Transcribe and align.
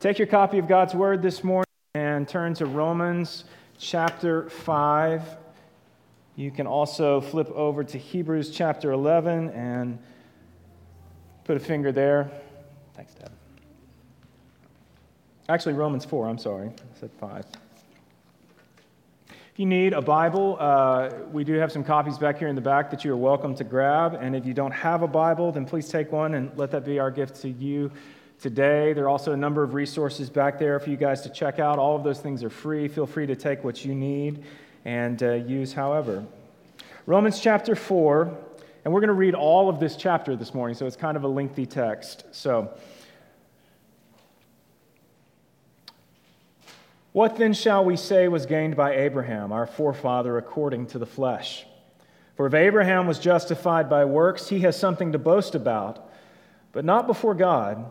Take 0.00 0.20
your 0.20 0.28
copy 0.28 0.58
of 0.58 0.68
God's 0.68 0.94
Word 0.94 1.22
this 1.22 1.42
morning 1.42 1.64
and 1.96 2.28
turn 2.28 2.54
to 2.54 2.66
Romans 2.66 3.42
chapter 3.80 4.48
5. 4.48 5.22
You 6.36 6.52
can 6.52 6.68
also 6.68 7.20
flip 7.20 7.50
over 7.50 7.82
to 7.82 7.98
Hebrews 7.98 8.52
chapter 8.52 8.92
11 8.92 9.50
and 9.50 9.98
put 11.42 11.56
a 11.56 11.60
finger 11.60 11.90
there. 11.90 12.30
Thanks, 12.94 13.12
Dad. 13.14 13.32
Actually, 15.48 15.72
Romans 15.72 16.04
4, 16.04 16.28
I'm 16.28 16.38
sorry. 16.38 16.68
I 16.68 17.00
said 17.00 17.10
5. 17.18 17.44
If 19.28 19.34
you 19.56 19.66
need 19.66 19.94
a 19.94 20.00
Bible, 20.00 20.58
uh, 20.60 21.10
we 21.32 21.42
do 21.42 21.54
have 21.54 21.72
some 21.72 21.82
copies 21.82 22.18
back 22.18 22.38
here 22.38 22.46
in 22.46 22.54
the 22.54 22.60
back 22.60 22.92
that 22.92 23.04
you 23.04 23.12
are 23.12 23.16
welcome 23.16 23.56
to 23.56 23.64
grab. 23.64 24.14
And 24.14 24.36
if 24.36 24.46
you 24.46 24.54
don't 24.54 24.70
have 24.70 25.02
a 25.02 25.08
Bible, 25.08 25.50
then 25.50 25.64
please 25.64 25.88
take 25.88 26.12
one 26.12 26.34
and 26.34 26.56
let 26.56 26.70
that 26.70 26.84
be 26.84 27.00
our 27.00 27.10
gift 27.10 27.42
to 27.42 27.48
you 27.48 27.90
today. 28.40 28.92
There 28.92 29.04
are 29.04 29.08
also 29.08 29.32
a 29.32 29.36
number 29.36 29.62
of 29.62 29.74
resources 29.74 30.30
back 30.30 30.58
there 30.58 30.78
for 30.78 30.90
you 30.90 30.96
guys 30.96 31.22
to 31.22 31.28
check 31.28 31.58
out. 31.58 31.78
All 31.78 31.96
of 31.96 32.04
those 32.04 32.20
things 32.20 32.44
are 32.44 32.50
free. 32.50 32.88
Feel 32.88 33.06
free 33.06 33.26
to 33.26 33.36
take 33.36 33.64
what 33.64 33.84
you 33.84 33.94
need 33.94 34.44
and 34.84 35.22
uh, 35.22 35.32
use 35.32 35.72
however. 35.72 36.24
Romans 37.06 37.40
chapter 37.40 37.74
4, 37.74 38.36
and 38.84 38.94
we're 38.94 39.00
going 39.00 39.08
to 39.08 39.14
read 39.14 39.34
all 39.34 39.68
of 39.68 39.80
this 39.80 39.96
chapter 39.96 40.36
this 40.36 40.54
morning, 40.54 40.76
so 40.76 40.86
it's 40.86 40.96
kind 40.96 41.16
of 41.16 41.24
a 41.24 41.28
lengthy 41.28 41.66
text. 41.66 42.24
So, 42.32 42.70
what 47.12 47.36
then 47.36 47.54
shall 47.54 47.84
we 47.84 47.96
say 47.96 48.28
was 48.28 48.46
gained 48.46 48.76
by 48.76 48.94
Abraham, 48.94 49.50
our 49.52 49.66
forefather, 49.66 50.36
according 50.38 50.86
to 50.88 50.98
the 50.98 51.06
flesh? 51.06 51.66
For 52.36 52.46
if 52.46 52.54
Abraham 52.54 53.08
was 53.08 53.18
justified 53.18 53.90
by 53.90 54.04
works, 54.04 54.48
he 54.48 54.60
has 54.60 54.78
something 54.78 55.10
to 55.10 55.18
boast 55.18 55.56
about, 55.56 56.08
but 56.70 56.84
not 56.84 57.08
before 57.08 57.34
God. 57.34 57.90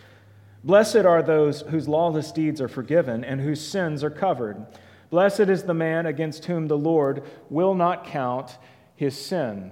Blessed 0.63 0.97
are 0.97 1.23
those 1.23 1.61
whose 1.61 1.87
lawless 1.87 2.31
deeds 2.31 2.61
are 2.61 2.67
forgiven 2.67 3.23
and 3.23 3.41
whose 3.41 3.65
sins 3.65 4.03
are 4.03 4.11
covered. 4.11 4.65
Blessed 5.09 5.41
is 5.41 5.63
the 5.63 5.73
man 5.73 6.05
against 6.05 6.45
whom 6.45 6.67
the 6.67 6.77
Lord 6.77 7.23
will 7.49 7.73
not 7.73 8.05
count 8.05 8.57
his 8.95 9.17
sin. 9.17 9.71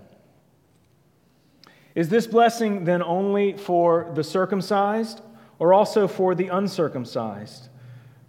Is 1.95 2.09
this 2.09 2.27
blessing 2.27 2.85
then 2.85 3.03
only 3.03 3.53
for 3.53 4.11
the 4.15 4.23
circumcised 4.23 5.21
or 5.59 5.73
also 5.73 6.07
for 6.07 6.33
the 6.33 6.47
uncircumcised? 6.47 7.69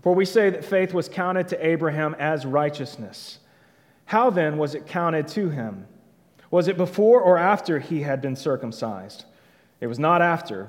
For 0.02 0.14
we 0.14 0.24
say 0.24 0.50
that 0.50 0.64
faith 0.64 0.94
was 0.94 1.08
counted 1.08 1.48
to 1.48 1.66
Abraham 1.66 2.14
as 2.18 2.46
righteousness. 2.46 3.38
How 4.06 4.30
then 4.30 4.58
was 4.58 4.74
it 4.74 4.86
counted 4.86 5.28
to 5.28 5.50
him? 5.50 5.86
Was 6.50 6.68
it 6.68 6.76
before 6.76 7.20
or 7.20 7.38
after 7.38 7.78
he 7.78 8.02
had 8.02 8.20
been 8.20 8.36
circumcised? 8.36 9.24
It 9.80 9.86
was 9.86 9.98
not 9.98 10.20
after 10.20 10.68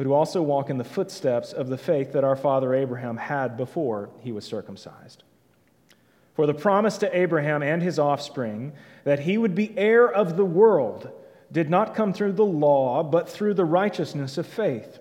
but 0.00 0.06
who 0.06 0.14
also 0.14 0.40
walk 0.40 0.70
in 0.70 0.78
the 0.78 0.82
footsteps 0.82 1.52
of 1.52 1.68
the 1.68 1.76
faith 1.76 2.12
that 2.12 2.24
our 2.24 2.34
father 2.34 2.72
Abraham 2.72 3.18
had 3.18 3.58
before 3.58 4.08
he 4.22 4.32
was 4.32 4.46
circumcised. 4.46 5.24
For 6.32 6.46
the 6.46 6.54
promise 6.54 6.96
to 6.96 7.14
Abraham 7.14 7.62
and 7.62 7.82
his 7.82 7.98
offspring 7.98 8.72
that 9.04 9.18
he 9.18 9.36
would 9.36 9.54
be 9.54 9.76
heir 9.76 10.10
of 10.10 10.38
the 10.38 10.44
world 10.46 11.10
did 11.52 11.68
not 11.68 11.94
come 11.94 12.14
through 12.14 12.32
the 12.32 12.46
law, 12.46 13.02
but 13.02 13.28
through 13.28 13.52
the 13.52 13.66
righteousness 13.66 14.38
of 14.38 14.46
faith. 14.46 15.00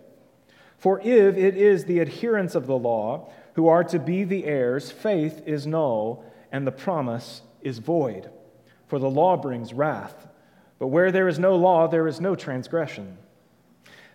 For 0.78 1.00
if 1.00 1.38
it 1.38 1.56
is 1.56 1.86
the 1.86 2.02
adherents 2.02 2.54
of 2.54 2.68
the 2.68 2.78
law 2.78 3.32
who 3.54 3.70
are 3.70 3.86
to 3.86 4.00
be 4.00 4.26
the 4.26 4.44
heirs, 4.44 4.92
faith 4.92 5.44
is 5.46 5.66
null 5.66 6.26
and 6.52 6.68
the 6.68 6.74
promise 6.74 7.42
is 7.62 7.78
void. 7.78 8.30
For 8.88 9.00
the 9.00 9.10
law 9.10 9.38
brings 9.38 9.74
wrath. 9.74 10.28
But 10.78 10.88
where 10.88 11.10
there 11.10 11.30
is 11.30 11.40
no 11.40 11.56
law, 11.56 11.88
there 11.88 12.10
is 12.10 12.20
no 12.20 12.36
transgression. 12.36 13.18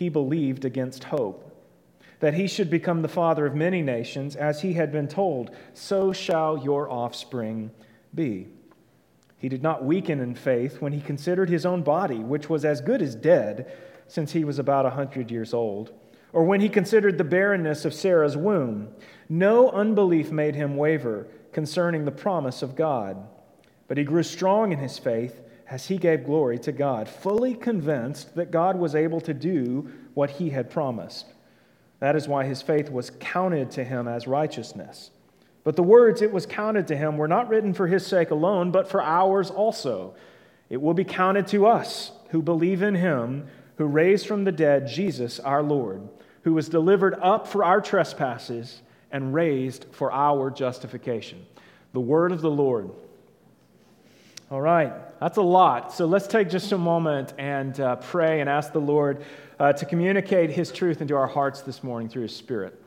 he 0.00 0.08
believed 0.08 0.64
against 0.64 1.04
hope. 1.04 1.54
That 2.20 2.32
he 2.32 2.48
should 2.48 2.70
become 2.70 3.02
the 3.02 3.08
father 3.08 3.44
of 3.44 3.54
many 3.54 3.82
nations, 3.82 4.34
as 4.34 4.62
he 4.62 4.72
had 4.72 4.90
been 4.90 5.08
told, 5.08 5.50
so 5.74 6.10
shall 6.10 6.56
your 6.56 6.90
offspring 6.90 7.70
be. 8.14 8.48
He 9.36 9.50
did 9.50 9.62
not 9.62 9.84
weaken 9.84 10.18
in 10.18 10.34
faith 10.34 10.80
when 10.80 10.94
he 10.94 11.02
considered 11.02 11.50
his 11.50 11.66
own 11.66 11.82
body, 11.82 12.18
which 12.18 12.48
was 12.48 12.64
as 12.64 12.80
good 12.80 13.02
as 13.02 13.14
dead, 13.14 13.70
since 14.08 14.32
he 14.32 14.42
was 14.42 14.58
about 14.58 14.86
a 14.86 14.90
hundred 14.90 15.30
years 15.30 15.52
old, 15.52 15.92
or 16.32 16.44
when 16.44 16.62
he 16.62 16.70
considered 16.70 17.18
the 17.18 17.24
barrenness 17.24 17.84
of 17.84 17.92
Sarah's 17.92 18.38
womb. 18.38 18.88
No 19.28 19.68
unbelief 19.68 20.32
made 20.32 20.54
him 20.54 20.78
waver 20.78 21.28
concerning 21.52 22.06
the 22.06 22.10
promise 22.10 22.62
of 22.62 22.74
God, 22.74 23.18
but 23.86 23.98
he 23.98 24.04
grew 24.04 24.22
strong 24.22 24.72
in 24.72 24.78
his 24.78 24.98
faith 24.98 25.42
as 25.70 25.86
he 25.86 25.96
gave 25.96 26.24
glory 26.24 26.58
to 26.58 26.72
God, 26.72 27.08
fully 27.08 27.54
convinced 27.54 28.34
that 28.34 28.50
God 28.50 28.76
was 28.76 28.96
able 28.96 29.20
to 29.22 29.32
do 29.32 29.88
what 30.14 30.30
he 30.30 30.50
had 30.50 30.68
promised. 30.68 31.26
That 32.00 32.16
is 32.16 32.26
why 32.26 32.44
his 32.44 32.60
faith 32.60 32.90
was 32.90 33.10
counted 33.20 33.70
to 33.72 33.84
him 33.84 34.08
as 34.08 34.26
righteousness. 34.26 35.10
But 35.62 35.76
the 35.76 35.82
words 35.82 36.22
it 36.22 36.32
was 36.32 36.44
counted 36.44 36.88
to 36.88 36.96
him 36.96 37.16
were 37.16 37.28
not 37.28 37.48
written 37.48 37.72
for 37.72 37.86
his 37.86 38.04
sake 38.04 38.30
alone, 38.30 38.72
but 38.72 38.90
for 38.90 39.00
ours 39.00 39.50
also. 39.50 40.14
It 40.68 40.82
will 40.82 40.94
be 40.94 41.04
counted 41.04 41.46
to 41.48 41.66
us 41.66 42.12
who 42.30 42.42
believe 42.42 42.82
in 42.82 42.96
him 42.96 43.46
who 43.76 43.86
raised 43.86 44.26
from 44.26 44.44
the 44.44 44.52
dead 44.52 44.86
Jesus 44.88 45.40
our 45.40 45.62
Lord, 45.62 46.06
who 46.42 46.52
was 46.52 46.68
delivered 46.68 47.14
up 47.22 47.46
for 47.46 47.64
our 47.64 47.80
trespasses 47.80 48.82
and 49.10 49.32
raised 49.32 49.86
for 49.92 50.12
our 50.12 50.50
justification. 50.50 51.46
The 51.92 52.00
word 52.00 52.32
of 52.32 52.40
the 52.40 52.50
Lord. 52.50 52.90
All 54.50 54.60
right, 54.60 54.92
that's 55.20 55.36
a 55.36 55.42
lot. 55.42 55.92
So 55.92 56.06
let's 56.06 56.26
take 56.26 56.48
just 56.48 56.72
a 56.72 56.78
moment 56.78 57.34
and 57.36 57.78
uh, 57.78 57.96
pray 57.96 58.40
and 58.40 58.48
ask 58.48 58.72
the 58.72 58.80
Lord 58.80 59.22
uh, 59.58 59.74
to 59.74 59.84
communicate 59.84 60.50
His 60.50 60.72
truth 60.72 61.02
into 61.02 61.14
our 61.14 61.26
hearts 61.26 61.60
this 61.60 61.84
morning 61.84 62.08
through 62.08 62.22
His 62.22 62.34
Spirit. 62.34 62.82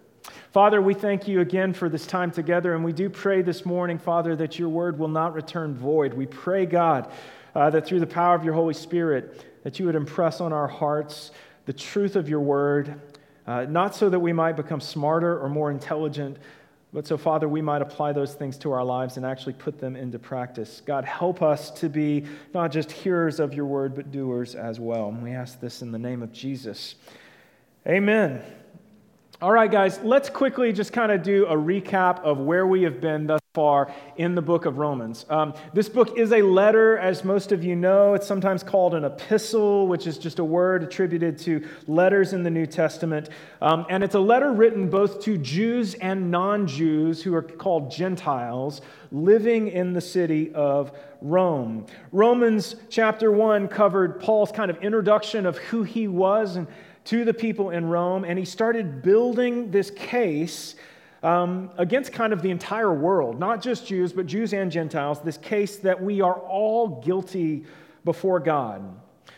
Father, 0.51 0.81
we 0.81 0.95
thank 0.95 1.27
you 1.27 1.41
again 1.41 1.74
for 1.74 1.89
this 1.89 2.07
time 2.07 2.31
together, 2.31 2.74
and 2.74 2.83
we 2.83 2.91
do 2.91 3.07
pray 3.07 3.44
this 3.44 3.68
morning, 3.68 4.00
Father, 4.00 4.35
that 4.35 4.57
your 4.57 4.69
word 4.69 4.97
will 4.97 5.09
not 5.09 5.35
return 5.35 5.75
void. 5.75 6.15
We 6.15 6.25
pray, 6.25 6.65
God, 6.65 7.12
uh, 7.53 7.69
that 7.69 7.85
through 7.85 8.00
the 8.00 8.07
power 8.07 8.33
of 8.33 8.44
your 8.44 8.56
Holy 8.56 8.74
Spirit, 8.74 9.45
that 9.63 9.77
you 9.77 9.86
would 9.86 9.95
impress 9.95 10.41
on 10.41 10.51
our 10.51 10.68
hearts 10.68 11.29
the 11.65 11.74
truth 11.74 12.15
of 12.15 12.27
your 12.27 12.39
word, 12.39 13.00
uh, 13.45 13.65
not 13.65 13.94
so 13.94 14.09
that 14.09 14.19
we 14.19 14.33
might 14.33 14.56
become 14.56 14.81
smarter 14.81 15.39
or 15.39 15.50
more 15.50 15.69
intelligent, 15.69 16.38
but 16.94 17.07
so, 17.07 17.18
Father, 17.18 17.50
we 17.50 17.62
might 17.62 17.81
apply 17.81 18.12
those 18.12 18.36
things 18.36 18.56
to 18.60 18.72
our 18.72 18.84
lives 18.84 19.18
and 19.18 19.25
actually 19.25 19.54
put 19.54 19.80
them 19.80 19.95
into 19.95 20.19
practice. 20.19 20.81
God, 20.86 21.06
help 21.06 21.42
us 21.42 21.72
to 21.72 21.90
be 21.90 22.25
not 22.54 22.72
just 22.72 22.92
hearers 22.92 23.40
of 23.40 23.56
your 23.56 23.66
word, 23.66 23.95
but 23.95 24.12
doers 24.12 24.54
as 24.54 24.80
well. 24.80 25.10
And 25.10 25.24
we 25.24 25.31
ask 25.31 25.60
this 25.60 25.81
in 25.81 25.92
the 25.92 25.98
name 25.98 26.22
of 26.22 26.31
Jesus. 26.31 26.94
Amen. 27.88 28.44
All 29.42 29.51
right, 29.51 29.72
guys, 29.72 30.00
let's 30.04 30.30
quickly 30.30 30.72
just 30.72 30.94
kind 30.94 31.12
of 31.12 31.24
do 31.24 31.48
a 31.48 31.56
recap 31.56 32.19
of 32.19 32.38
where 32.38 32.68
we 32.68 32.84
have 32.84 33.01
been 33.01 33.25
thus 33.25 33.43
far 33.53 33.94
in 34.17 34.33
the 34.33 34.41
book 34.41 34.65
of 34.65 34.79
Romans. 34.79 35.27
Um, 35.29 35.53
this 35.73 35.88
book 35.88 36.17
is 36.17 36.31
a 36.31 36.41
letter, 36.41 36.97
as 36.97 37.23
most 37.23 37.51
of 37.51 37.63
you 37.63 37.75
know. 37.75 38.15
It's 38.15 38.25
sometimes 38.25 38.63
called 38.63 38.95
an 38.95 39.05
epistle, 39.05 39.85
which 39.85 40.07
is 40.07 40.17
just 40.17 40.39
a 40.39 40.44
word 40.44 40.81
attributed 40.81 41.38
to 41.39 41.63
letters 41.85 42.33
in 42.33 42.41
the 42.41 42.50
New 42.50 42.65
Testament. 42.65 43.29
Um, 43.61 43.85
and 43.91 44.03
it's 44.03 44.15
a 44.15 44.19
letter 44.19 44.51
written 44.51 44.89
both 44.89 45.21
to 45.25 45.38
Jews 45.38 45.94
and 45.94 46.31
non 46.31 46.65
Jews 46.65 47.21
who 47.21 47.35
are 47.35 47.44
called 47.44 47.91
Gentiles 47.91 48.81
living 49.11 49.67
in 49.67 49.94
the 49.94 50.01
city 50.01 50.51
of 50.55 50.91
Rome. 51.21 51.85
Romans 52.11 52.75
chapter 52.89 53.31
1 53.31 53.67
covered 53.67 54.19
Paul's 54.19 54.51
kind 54.51 54.71
of 54.71 54.81
introduction 54.81 55.45
of 55.45 55.59
who 55.59 55.83
he 55.83 56.07
was 56.07 56.55
and 56.55 56.65
to 57.05 57.23
the 57.23 57.33
people 57.35 57.69
in 57.69 57.85
Rome, 57.85 58.23
and 58.23 58.39
he 58.39 58.45
started 58.45 59.03
building 59.03 59.69
this 59.69 59.91
case 59.91 60.73
um, 61.24 61.72
against 61.78 62.12
kind 62.12 62.34
of 62.34 62.42
the 62.42 62.52
entire 62.52 62.94
world, 62.94 63.40
not 63.40 63.62
just 63.62 63.88
Jews, 63.88 64.12
but 64.14 64.25
Jews 64.25 64.54
and 64.54 64.72
Gentiles, 64.72 65.22
this 65.22 65.38
case 65.38 65.78
that 65.78 66.02
we 66.02 66.22
are 66.22 66.36
all 66.36 67.02
guilty 67.02 67.64
before 68.04 68.40
God. 68.40 68.84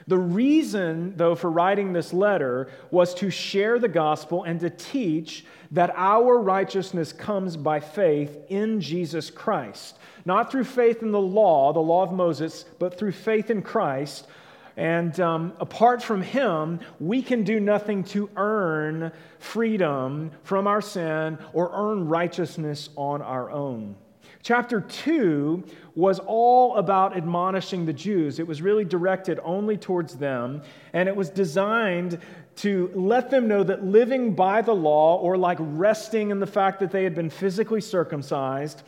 The 0.07 0.17
reason, 0.17 1.15
though, 1.15 1.35
for 1.35 1.49
writing 1.49 1.93
this 1.93 2.13
letter 2.13 2.69
was 2.91 3.13
to 3.15 3.29
share 3.29 3.79
the 3.79 3.87
gospel 3.87 4.43
and 4.43 4.59
to 4.59 4.69
teach 4.69 5.45
that 5.71 5.91
our 5.95 6.39
righteousness 6.39 7.11
comes 7.11 7.57
by 7.57 7.79
faith 7.79 8.37
in 8.49 8.81
Jesus 8.81 9.29
Christ. 9.29 9.97
Not 10.25 10.51
through 10.51 10.63
faith 10.65 11.01
in 11.01 11.11
the 11.11 11.21
law, 11.21 11.73
the 11.73 11.79
law 11.79 12.03
of 12.03 12.11
Moses, 12.11 12.65
but 12.79 12.97
through 12.97 13.13
faith 13.13 13.49
in 13.49 13.61
Christ 13.61 14.27
and 14.77 15.17
um, 15.19 15.53
apart 15.59 16.03
from 16.03 16.21
Him, 16.21 16.79
we 16.99 17.21
can 17.21 17.43
do 17.43 17.59
nothing 17.59 18.03
to 18.05 18.29
earn 18.35 19.11
freedom 19.39 20.31
from 20.43 20.67
our 20.67 20.81
sin 20.81 21.37
or 21.53 21.71
earn 21.73 22.07
righteousness 22.07 22.89
on 22.95 23.21
our 23.21 23.49
own. 23.51 23.95
Chapter 24.43 24.81
2 24.81 25.63
was 25.95 26.19
all 26.19 26.75
about 26.75 27.15
admonishing 27.15 27.85
the 27.85 27.93
Jews. 27.93 28.37
It 28.37 28.45
was 28.45 28.61
really 28.61 28.85
directed 28.85 29.39
only 29.43 29.77
towards 29.77 30.15
them, 30.15 30.61
and 30.93 31.07
it 31.09 31.15
was 31.15 31.29
designed 31.29 32.19
to 32.57 32.91
let 32.93 33.29
them 33.31 33.47
know 33.47 33.63
that 33.63 33.83
living 33.83 34.35
by 34.35 34.61
the 34.61 34.75
law, 34.75 35.17
or 35.17 35.37
like 35.37 35.57
resting 35.59 36.31
in 36.31 36.39
the 36.39 36.47
fact 36.47 36.79
that 36.79 36.91
they 36.91 37.03
had 37.03 37.15
been 37.15 37.29
physically 37.29 37.81
circumcised, 37.81 38.83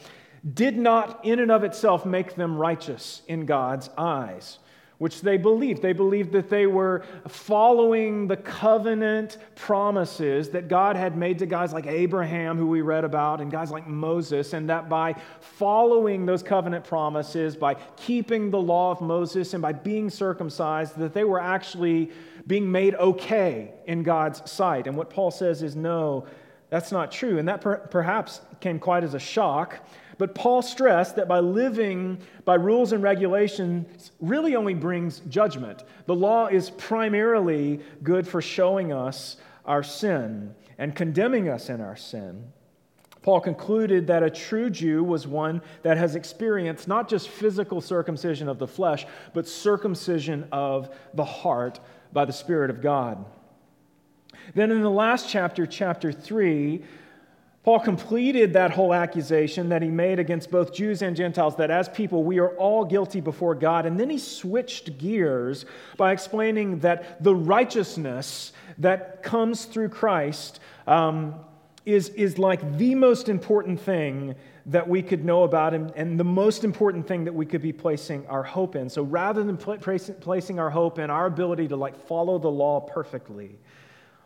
did 0.53 0.77
not 0.77 1.25
in 1.25 1.39
and 1.39 1.51
of 1.51 1.63
itself 1.63 2.05
make 2.05 2.35
them 2.35 2.57
righteous 2.57 3.21
in 3.27 3.45
God's 3.45 3.89
eyes 3.97 4.59
which 4.97 5.21
they 5.21 5.37
believed. 5.37 5.81
They 5.81 5.93
believed 5.93 6.31
that 6.31 6.49
they 6.49 6.65
were 6.65 7.03
following 7.27 8.27
the 8.27 8.37
covenant 8.37 9.37
promises 9.55 10.49
that 10.49 10.67
God 10.67 10.95
had 10.95 11.15
made 11.15 11.39
to 11.39 11.45
guys 11.45 11.71
like 11.71 11.85
Abraham, 11.85 12.57
who 12.57 12.67
we 12.67 12.81
read 12.81 13.03
about, 13.03 13.39
and 13.39 13.51
guys 13.51 13.69
like 13.69 13.87
Moses, 13.87 14.53
and 14.53 14.69
that 14.69 14.89
by 14.89 15.15
following 15.39 16.25
those 16.25 16.41
covenant 16.41 16.83
promises, 16.83 17.55
by 17.55 17.75
keeping 17.95 18.49
the 18.49 18.59
law 18.59 18.91
of 18.91 19.01
Moses, 19.01 19.53
and 19.53 19.61
by 19.61 19.71
being 19.73 20.09
circumcised, 20.09 20.97
that 20.97 21.13
they 21.13 21.23
were 21.23 21.39
actually 21.39 22.11
being 22.47 22.71
made 22.71 22.95
okay 22.95 23.73
in 23.85 24.03
God's 24.03 24.49
sight. 24.49 24.87
And 24.87 24.95
what 24.95 25.09
Paul 25.09 25.29
says 25.29 25.61
is 25.61 25.75
no, 25.75 26.25
that's 26.69 26.91
not 26.91 27.11
true. 27.11 27.37
And 27.37 27.47
that 27.47 27.61
per- 27.61 27.77
perhaps 27.77 28.41
came 28.59 28.79
quite 28.79 29.03
as 29.03 29.13
a 29.13 29.19
shock 29.19 29.79
but 30.17 30.33
Paul 30.33 30.61
stressed 30.61 31.15
that 31.15 31.27
by 31.27 31.39
living 31.39 32.19
by 32.45 32.55
rules 32.55 32.91
and 32.91 33.03
regulations 33.03 34.11
really 34.19 34.55
only 34.55 34.73
brings 34.73 35.19
judgment. 35.29 35.83
The 36.05 36.15
law 36.15 36.47
is 36.47 36.69
primarily 36.71 37.81
good 38.03 38.27
for 38.27 38.41
showing 38.41 38.91
us 38.91 39.37
our 39.65 39.83
sin 39.83 40.55
and 40.77 40.95
condemning 40.95 41.49
us 41.49 41.69
in 41.69 41.81
our 41.81 41.95
sin. 41.95 42.51
Paul 43.21 43.41
concluded 43.41 44.07
that 44.07 44.23
a 44.23 44.29
true 44.29 44.69
Jew 44.69 45.03
was 45.03 45.27
one 45.27 45.61
that 45.81 45.97
has 45.97 46.15
experienced 46.15 46.87
not 46.87 47.09
just 47.09 47.27
physical 47.27 47.81
circumcision 47.81 48.47
of 48.47 48.57
the 48.57 48.67
flesh, 48.67 49.05
but 49.33 49.47
circumcision 49.47 50.47
of 50.51 50.95
the 51.13 51.25
heart 51.25 51.79
by 52.13 52.23
the 52.23 52.31
Spirit 52.31 52.69
of 52.69 52.81
God. 52.81 53.25
Then 54.55 54.71
in 54.71 54.81
the 54.81 54.89
last 54.89 55.29
chapter, 55.29 55.65
chapter 55.65 56.13
3, 56.13 56.81
Paul 57.67 57.81
completed 57.81 58.53
that 58.53 58.71
whole 58.71 58.93
accusation 58.93 59.67
that 59.67 59.81
he 59.81 59.89
made 59.89 60.19
against 60.19 60.49
both 60.49 60.73
Jews 60.73 61.01
and 61.01 61.17
Gentiles 61.17 61.57
that 61.57 61.69
as 61.69 61.89
people 61.89 62.23
we 62.23 62.39
are 62.39 62.51
all 62.51 62.85
guilty 62.85 63.19
before 63.19 63.55
God. 63.55 63.85
And 63.85 63.99
then 63.99 64.09
he 64.09 64.19
switched 64.19 64.97
gears 64.97 65.65
by 65.97 66.13
explaining 66.13 66.79
that 66.79 67.21
the 67.21 67.35
righteousness 67.35 68.53
that 68.77 69.21
comes 69.21 69.65
through 69.65 69.89
Christ 69.89 70.61
um, 70.87 71.35
is, 71.85 72.07
is 72.07 72.39
like 72.39 72.77
the 72.77 72.95
most 72.95 73.27
important 73.27 73.81
thing 73.81 74.35
that 74.67 74.87
we 74.87 75.01
could 75.01 75.25
know 75.25 75.43
about 75.43 75.73
and, 75.73 75.91
and 75.97 76.17
the 76.17 76.23
most 76.23 76.63
important 76.63 77.05
thing 77.05 77.25
that 77.25 77.33
we 77.33 77.45
could 77.45 77.61
be 77.61 77.73
placing 77.73 78.25
our 78.27 78.43
hope 78.43 78.77
in. 78.77 78.87
So 78.89 79.03
rather 79.03 79.43
than 79.43 79.57
pl- 79.57 79.79
placing 80.21 80.57
our 80.57 80.69
hope 80.69 80.99
in 80.99 81.09
our 81.09 81.25
ability 81.25 81.67
to 81.67 81.75
like 81.75 81.97
follow 82.07 82.39
the 82.39 82.47
law 82.47 82.79
perfectly, 82.79 83.59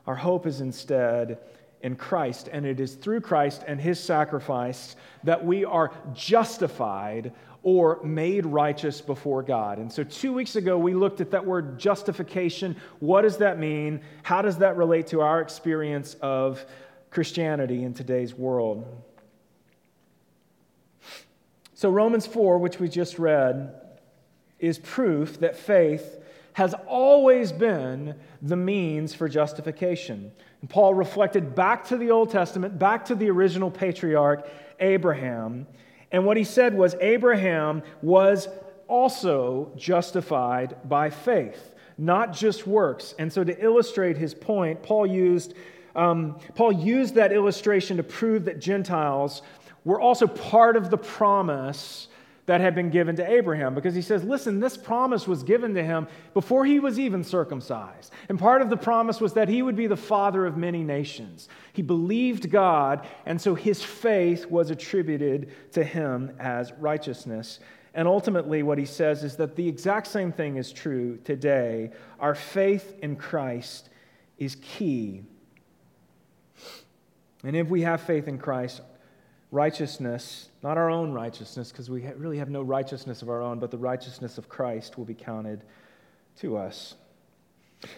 our 0.06 0.16
hope 0.16 0.46
is 0.46 0.62
instead 0.62 1.40
in 1.84 1.96
Christ, 1.96 2.50
and 2.52 2.66
it 2.66 2.80
is 2.80 2.96
through 2.96 3.22
Christ 3.22 3.64
and 3.68 3.80
his 3.80 4.00
sacrifice 4.00 4.96
that 5.24 5.44
we 5.44 5.66
are 5.66 5.92
justified 6.14 7.34
or 7.64 8.00
made 8.04 8.46
righteous 8.46 9.02
before 9.02 9.44
God. 9.44 9.78
And 9.78 9.92
so, 9.92 10.04
two 10.04 10.34
weeks 10.34 10.56
ago, 10.56 10.78
we 10.78 10.94
looked 10.94 11.22
at 11.22 11.32
that 11.32 11.46
word 11.46 11.78
justification. 11.78 12.76
What 13.00 13.22
does 13.22 13.38
that 13.38 13.60
mean? 13.60 14.02
How 14.24 14.42
does 14.42 14.58
that 14.60 14.78
relate 14.78 15.08
to 15.08 15.22
our 15.22 15.42
experience 15.42 16.16
of 16.22 16.66
Christianity 17.12 17.84
in 17.84 17.94
today's 17.94 18.34
world? 18.34 18.86
So, 21.76 21.90
Romans 21.90 22.26
4, 22.26 22.58
which 22.58 22.80
we 22.80 22.90
just 22.90 23.20
read, 23.20 23.76
is 24.60 24.78
proof 24.80 25.40
that 25.40 25.56
faith 25.56 26.21
has 26.54 26.74
always 26.88 27.52
been 27.52 28.16
the 28.42 28.56
means 28.56 29.14
for 29.14 29.30
justification. 29.30 30.32
And 30.62 30.70
Paul 30.70 30.94
reflected 30.94 31.56
back 31.56 31.86
to 31.88 31.98
the 31.98 32.12
Old 32.12 32.30
Testament, 32.30 32.78
back 32.78 33.06
to 33.06 33.16
the 33.16 33.30
original 33.30 33.72
patriarch, 33.72 34.48
Abraham. 34.80 35.68
And 36.12 36.26
what 36.26 36.38
he 36.38 36.44
said 36.44 36.76
was 36.76 36.96
Abraham 37.00 37.84
was 38.02 38.48
also 38.88 39.72
justified 39.78 40.76
by 40.90 41.10
faith, 41.10 41.74
not 41.98 42.34
just 42.34 42.68
works. 42.68 43.16
And 43.18 43.32
so, 43.32 43.44
to 43.44 43.64
illustrate 43.64 44.18
his 44.18 44.34
point, 44.34 44.84
Paul 44.84 45.08
used, 45.08 45.54
um, 45.96 46.38
Paul 46.56 46.74
used 46.74 47.16
that 47.16 47.32
illustration 47.32 47.98
to 47.98 48.04
prove 48.04 48.46
that 48.46 48.60
Gentiles 48.60 49.42
were 49.86 50.00
also 50.00 50.28
part 50.28 50.76
of 50.76 50.90
the 50.90 50.98
promise 50.98 52.10
that 52.46 52.62
had 52.62 52.76
been 52.76 52.90
given 52.90 53.16
to 53.16 53.32
Abraham 53.32 53.76
because 53.76 53.96
he 53.96 54.02
says, 54.02 54.24
Listen, 54.24 54.60
this 54.60 54.78
promise 54.78 55.28
was 55.28 55.44
given 55.44 55.74
to 55.76 55.84
him 55.84 56.08
before 56.34 56.66
he 56.66 56.80
was 56.80 57.00
even 57.00 57.24
circumcised. 57.24 58.12
And 58.30 58.40
part 58.40 58.62
of 58.62 58.70
the 58.70 58.78
promise 58.78 59.22
was 59.22 59.34
that 59.34 59.48
he 59.48 59.62
would 59.62 59.76
be 59.76 59.88
the 59.88 59.98
father 59.98 60.46
of 60.46 60.58
many 60.58 60.84
nations. 60.84 61.50
He 61.74 61.82
believed 61.82 62.50
God, 62.50 63.06
and 63.26 63.40
so 63.40 63.56
his 63.56 63.84
faith 63.84 64.46
was 64.48 64.72
attributed 64.72 65.52
to 65.74 65.84
him 65.84 66.36
as 66.40 66.72
righteousness. 66.74 67.60
And 67.94 68.08
ultimately, 68.08 68.64
what 68.64 68.78
he 68.78 68.86
says 68.86 69.24
is 69.24 69.36
that 69.36 69.56
the 69.56 69.68
exact 69.68 70.08
same 70.08 70.32
thing 70.32 70.58
is 70.58 70.72
true 70.72 71.18
today. 71.24 71.92
Our 72.20 72.36
faith 72.36 72.96
in 73.02 73.18
Christ 73.18 73.90
is 74.38 74.56
key. 74.56 75.24
And 77.44 77.56
if 77.56 77.68
we 77.68 77.82
have 77.82 78.02
faith 78.02 78.28
in 78.28 78.38
Christ, 78.38 78.82
righteousness, 79.52 80.50
not 80.64 80.78
our 80.78 80.90
own 80.90 81.12
righteousness, 81.12 81.72
because 81.72 81.90
we 81.90 82.08
really 82.16 82.38
have 82.38 82.50
no 82.50 82.62
righteousness 82.62 83.22
of 83.22 83.30
our 83.30 83.42
own, 83.42 83.60
but 83.60 83.70
the 83.70 83.78
righteousness 83.78 84.38
of 84.38 84.48
Christ 84.48 84.98
will 84.98 85.06
be 85.06 85.14
counted 85.14 85.64
to 86.38 86.58
us. 86.58 86.96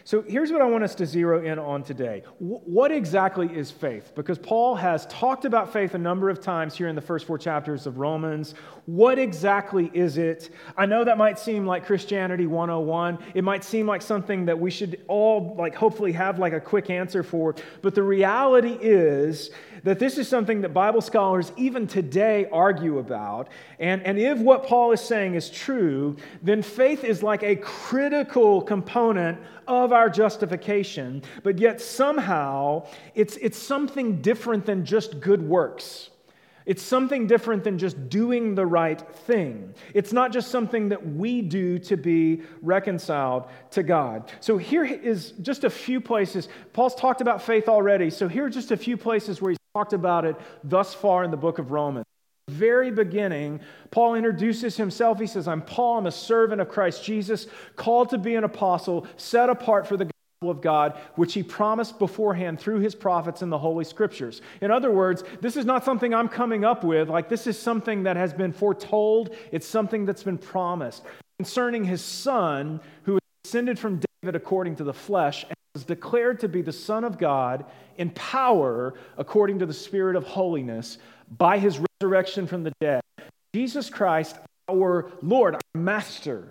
So 0.06 0.22
here's 0.22 0.52
what 0.52 0.62
I 0.62 0.66
want 0.66 0.84
us 0.84 0.96
to 0.96 1.06
zero 1.06 1.44
in 1.44 1.60
on 1.60 1.84
today. 1.84 2.24
what 2.40 2.92
exactly 2.92 3.48
is 3.54 3.70
faith? 3.70 4.14
Because 4.16 4.38
Paul 4.38 4.76
has 4.76 5.06
talked 5.08 5.44
about 5.44 5.74
faith 5.74 5.94
a 5.94 5.98
number 5.98 6.30
of 6.30 6.40
times 6.40 6.76
here 6.76 6.88
in 6.88 6.96
the 6.96 7.02
first 7.02 7.26
four 7.26 7.38
chapters 7.38 7.86
of 7.86 7.98
Romans. 7.98 8.56
What 8.86 9.20
exactly 9.20 9.92
is 9.94 10.18
it? 10.18 10.52
I 10.78 10.86
know 10.86 11.04
that 11.04 11.18
might 11.18 11.38
seem 11.38 11.66
like 11.66 11.86
Christianity 11.86 12.48
101. 12.48 13.20
It 13.34 13.44
might 13.44 13.64
seem 13.64 13.86
like 13.86 14.02
something 14.02 14.46
that 14.46 14.58
we 14.58 14.72
should 14.72 15.02
all 15.08 15.54
like 15.58 15.76
hopefully 15.76 16.14
have 16.14 16.40
like 16.40 16.54
a 16.54 16.62
quick 16.62 16.90
answer 16.90 17.24
for, 17.24 17.56
but 17.82 17.94
the 17.94 18.04
reality 18.04 18.78
is 18.82 19.52
that 19.84 20.00
this 20.00 20.18
is 20.18 20.28
something 20.28 20.62
that 20.62 20.74
Bible 20.74 21.02
scholars 21.02 21.52
even 21.58 21.88
today 21.88 22.48
argue 22.52 23.00
about. 23.00 23.50
And, 23.80 24.02
and 24.04 24.18
if 24.18 24.40
what 24.40 24.66
Paul 24.66 24.92
is 24.92 25.02
saying 25.02 25.36
is 25.36 25.50
true, 25.50 26.16
then 26.42 26.62
faith 26.62 27.04
is 27.04 27.22
like 27.22 27.44
a 27.44 27.56
critical 27.58 28.62
component 28.62 29.40
of 29.68 29.92
our 29.94 30.10
justification, 30.10 31.24
but 31.44 31.60
yet 31.60 31.80
somehow 31.80 32.86
it's, 33.16 33.38
it's 33.38 33.58
something 33.58 34.22
different 34.22 34.66
than 34.66 34.86
just 34.86 35.20
good 35.20 35.42
works. 35.42 36.10
It's 36.66 36.82
something 36.82 37.28
different 37.28 37.66
than 37.66 37.78
just 37.78 38.10
doing 38.10 38.56
the 38.56 38.66
right 38.66 39.02
thing. 39.02 39.74
It's 39.94 40.14
not 40.14 40.32
just 40.32 40.50
something 40.50 40.90
that 40.90 41.06
we 41.06 41.42
do 41.42 41.78
to 41.80 41.98
be 41.98 42.44
reconciled 42.62 43.50
to 43.72 43.84
God. 43.84 44.32
So 44.40 44.58
here 44.58 44.86
is 44.86 45.32
just 45.42 45.66
a 45.66 45.70
few 45.70 46.00
places. 46.00 46.48
Paul's 46.72 46.96
talked 46.96 47.20
about 47.20 47.42
faith 47.42 47.68
already. 47.68 48.10
So 48.10 48.30
here 48.30 48.46
are 48.46 48.50
just 48.50 48.72
a 48.72 48.78
few 48.78 48.96
places 48.96 49.42
where 49.42 49.52
he's 49.52 49.58
talked 49.74 49.94
about 49.94 50.24
it 50.24 50.36
thus 50.64 50.94
far 50.94 51.24
in 51.24 51.32
the 51.32 51.38
book 51.38 51.58
of 51.58 51.72
Romans. 51.72 52.06
very 52.48 52.92
beginning, 52.92 53.60
Paul 53.90 54.14
introduces 54.14 54.78
himself. 54.78 55.20
He 55.20 55.26
says, 55.26 55.48
I'm 55.48 55.64
Paul, 55.64 55.98
I'm 55.98 56.06
a 56.06 56.12
servant 56.12 56.62
of 56.62 56.70
Christ 56.70 57.04
Jesus, 57.04 57.48
called 57.76 58.10
to 58.10 58.20
be 58.20 58.36
an 58.36 58.44
apostle, 58.44 59.08
set 59.18 59.50
apart 59.50 59.88
for 59.88 59.98
the 59.98 60.06
gospel 60.06 60.52
of 60.52 60.62
God, 60.62 61.00
which 61.16 61.34
he 61.34 61.42
promised 61.42 61.98
beforehand 61.98 62.60
through 62.60 62.82
his 62.82 62.94
prophets 62.94 63.42
in 63.42 63.50
the 63.50 63.58
Holy 63.58 63.84
Scriptures. 63.84 64.42
In 64.62 64.70
other 64.70 64.92
words, 64.92 65.24
this 65.42 65.58
is 65.58 65.66
not 65.66 65.84
something 65.84 66.14
I'm 66.14 66.30
coming 66.30 66.64
up 66.64 66.84
with. 66.84 67.10
Like, 67.10 67.28
this 67.28 67.48
is 67.48 67.58
something 67.58 68.04
that 68.04 68.16
has 68.16 68.32
been 68.32 68.54
foretold, 68.54 69.36
it's 69.52 69.68
something 69.68 70.06
that's 70.06 70.24
been 70.24 70.38
promised 70.38 71.04
concerning 71.40 71.84
his 71.84 72.02
son, 72.02 72.80
who 73.04 73.14
was 73.14 73.22
descended 73.44 73.80
from 73.80 74.00
David 74.22 74.36
according 74.36 74.76
to 74.76 74.84
the 74.84 74.94
flesh 74.94 75.46
and 75.46 75.56
was 75.74 75.86
declared 75.86 76.40
to 76.40 76.48
be 76.48 76.62
the 76.62 76.72
Son 76.72 77.04
of 77.04 77.18
God 77.18 77.66
in 77.98 78.12
power 78.12 78.94
according 79.18 79.58
to 79.58 79.66
the 79.66 79.74
Spirit 79.74 80.16
of 80.16 80.24
holiness 80.24 81.00
by 81.40 81.58
his 81.58 81.80
resurrection 82.00 82.46
from 82.46 82.62
the 82.62 82.72
dead. 82.80 83.02
Jesus 83.56 83.90
Christ, 83.90 84.38
our 84.70 85.12
Lord, 85.24 85.56
our 85.56 85.62
Master, 85.74 86.48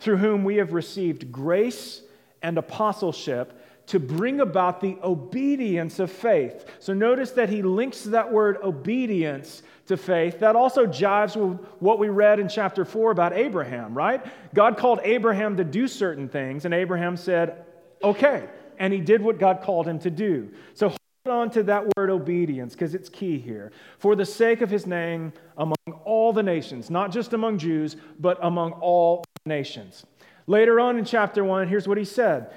through 0.00 0.16
whom 0.16 0.42
we 0.42 0.56
have 0.56 0.72
received 0.72 1.30
grace 1.30 2.02
and 2.42 2.58
apostleship 2.58 3.60
to 3.86 4.00
bring 4.00 4.40
about 4.40 4.80
the 4.80 4.96
obedience 5.04 6.00
of 6.00 6.10
faith. 6.10 6.64
So 6.80 6.92
notice 6.92 7.30
that 7.32 7.48
he 7.48 7.62
links 7.62 8.02
that 8.02 8.32
word 8.32 8.58
obedience 8.60 9.62
to 9.86 9.96
faith. 9.96 10.40
That 10.40 10.56
also 10.56 10.84
jives 10.84 11.36
with 11.36 11.64
what 11.78 12.00
we 12.00 12.08
read 12.08 12.40
in 12.40 12.48
chapter 12.48 12.84
4 12.84 13.12
about 13.12 13.34
Abraham, 13.34 13.96
right? 13.96 14.24
God 14.52 14.76
called 14.76 14.98
Abraham 15.04 15.58
to 15.58 15.64
do 15.64 15.86
certain 15.86 16.28
things, 16.28 16.64
and 16.64 16.74
Abraham 16.74 17.16
said, 17.16 17.64
okay. 18.02 18.48
And 18.78 18.92
he 18.92 19.00
did 19.00 19.22
what 19.22 19.38
God 19.38 19.62
called 19.62 19.86
him 19.86 19.98
to 20.00 20.10
do. 20.10 20.50
So 20.74 20.88
hold 20.88 20.98
on 21.26 21.50
to 21.50 21.62
that 21.64 21.84
word 21.96 22.10
obedience 22.10 22.74
because 22.74 22.94
it's 22.94 23.08
key 23.08 23.38
here. 23.38 23.72
For 23.98 24.14
the 24.16 24.26
sake 24.26 24.60
of 24.60 24.70
his 24.70 24.86
name 24.86 25.32
among 25.56 25.76
all 26.04 26.32
the 26.32 26.42
nations, 26.42 26.90
not 26.90 27.12
just 27.12 27.32
among 27.32 27.58
Jews, 27.58 27.96
but 28.18 28.38
among 28.42 28.72
all 28.72 29.24
nations. 29.46 30.04
Later 30.46 30.80
on 30.80 30.98
in 30.98 31.04
chapter 31.04 31.44
1, 31.44 31.68
here's 31.68 31.88
what 31.88 31.98
he 31.98 32.04
said 32.04 32.52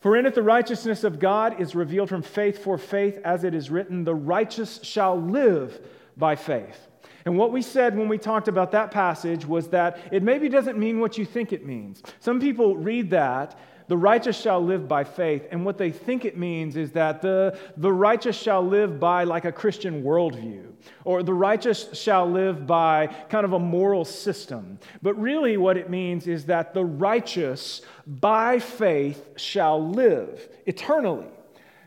For 0.00 0.16
in 0.16 0.26
it 0.26 0.34
the 0.34 0.42
righteousness 0.42 1.04
of 1.04 1.18
God 1.18 1.60
is 1.60 1.74
revealed 1.74 2.08
from 2.08 2.22
faith 2.22 2.62
for 2.62 2.78
faith, 2.78 3.18
as 3.24 3.44
it 3.44 3.54
is 3.54 3.70
written, 3.70 4.04
the 4.04 4.14
righteous 4.14 4.80
shall 4.82 5.20
live 5.20 5.78
by 6.16 6.36
faith. 6.36 6.85
And 7.26 7.36
what 7.36 7.52
we 7.52 7.60
said 7.60 7.98
when 7.98 8.08
we 8.08 8.18
talked 8.18 8.48
about 8.48 8.70
that 8.70 8.90
passage 8.90 9.44
was 9.44 9.68
that 9.68 9.98
it 10.12 10.22
maybe 10.22 10.48
doesn't 10.48 10.78
mean 10.78 11.00
what 11.00 11.18
you 11.18 11.26
think 11.26 11.52
it 11.52 11.66
means. 11.66 12.02
Some 12.20 12.40
people 12.40 12.76
read 12.76 13.10
that 13.10 13.58
the 13.88 13.96
righteous 13.96 14.40
shall 14.40 14.60
live 14.64 14.88
by 14.88 15.04
faith. 15.04 15.46
And 15.50 15.64
what 15.64 15.78
they 15.78 15.90
think 15.90 16.24
it 16.24 16.36
means 16.36 16.76
is 16.76 16.92
that 16.92 17.22
the, 17.22 17.58
the 17.76 17.92
righteous 17.92 18.36
shall 18.36 18.62
live 18.62 18.98
by 18.98 19.24
like 19.24 19.44
a 19.44 19.52
Christian 19.52 20.02
worldview, 20.02 20.72
or 21.04 21.22
the 21.22 21.34
righteous 21.34 21.88
shall 21.92 22.28
live 22.28 22.66
by 22.66 23.06
kind 23.28 23.44
of 23.44 23.52
a 23.52 23.58
moral 23.58 24.04
system. 24.04 24.78
But 25.02 25.14
really, 25.20 25.56
what 25.56 25.76
it 25.76 25.88
means 25.88 26.26
is 26.26 26.46
that 26.46 26.74
the 26.74 26.84
righteous 26.84 27.82
by 28.06 28.58
faith 28.58 29.28
shall 29.36 29.88
live 29.88 30.48
eternally. 30.66 31.28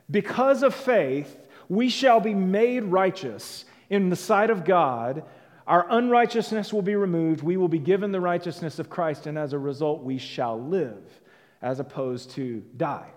Because 0.10 0.63
of 0.63 0.74
faith, 0.74 1.48
we 1.67 1.89
shall 1.89 2.19
be 2.19 2.34
made 2.34 2.84
righteous 2.86 3.65
in 3.89 4.10
the 4.10 4.15
sight 4.15 4.50
of 4.50 4.65
God. 4.65 5.24
Our 5.67 5.86
unrighteousness 5.89 6.74
will 6.74 6.81
be 6.81 6.96
removed. 6.96 7.43
We 7.43 7.58
will 7.58 7.67
be 7.67 7.79
given 7.79 8.12
the 8.12 8.19
righteousness 8.19 8.79
of 8.79 8.89
Christ, 8.89 9.27
and 9.27 9.38
as 9.38 9.53
a 9.53 9.60
result, 9.60 10.03
we 10.03 10.17
shall 10.17 10.60
live 10.60 11.03
as 11.62 11.79
opposed 11.79 12.31
to 12.31 12.63
die. 12.77 13.10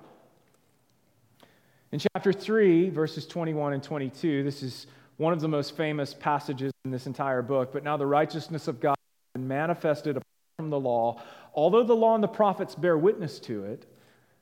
In 1.92 1.98
chapter 1.98 2.32
3, 2.32 2.90
verses 2.90 3.26
21 3.26 3.74
and 3.74 3.82
22, 3.82 4.42
this 4.42 4.62
is 4.62 4.86
one 5.18 5.32
of 5.32 5.40
the 5.40 5.48
most 5.48 5.76
famous 5.76 6.14
passages 6.14 6.72
in 6.84 6.90
this 6.90 7.06
entire 7.06 7.42
book. 7.42 7.72
But 7.72 7.84
now 7.84 7.96
the 7.96 8.06
righteousness 8.06 8.66
of 8.66 8.80
God 8.80 8.96
has 8.96 9.40
been 9.40 9.48
manifested 9.48 10.16
apart 10.16 10.26
from 10.58 10.70
the 10.70 10.80
law, 10.80 11.22
although 11.54 11.84
the 11.84 11.94
law 11.94 12.14
and 12.14 12.24
the 12.24 12.28
prophets 12.28 12.74
bear 12.74 12.96
witness 12.96 13.38
to 13.40 13.64
it. 13.64 13.86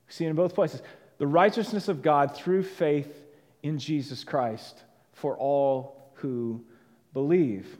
See 0.08 0.24
in 0.24 0.34
both 0.34 0.54
places 0.54 0.82
the 1.18 1.26
righteousness 1.26 1.88
of 1.88 2.02
God 2.02 2.34
through 2.34 2.62
faith 2.62 3.26
in 3.62 3.78
Jesus 3.78 4.24
Christ 4.24 4.82
for 5.12 5.36
all 5.36 5.99
who 6.20 6.64
believe. 7.12 7.78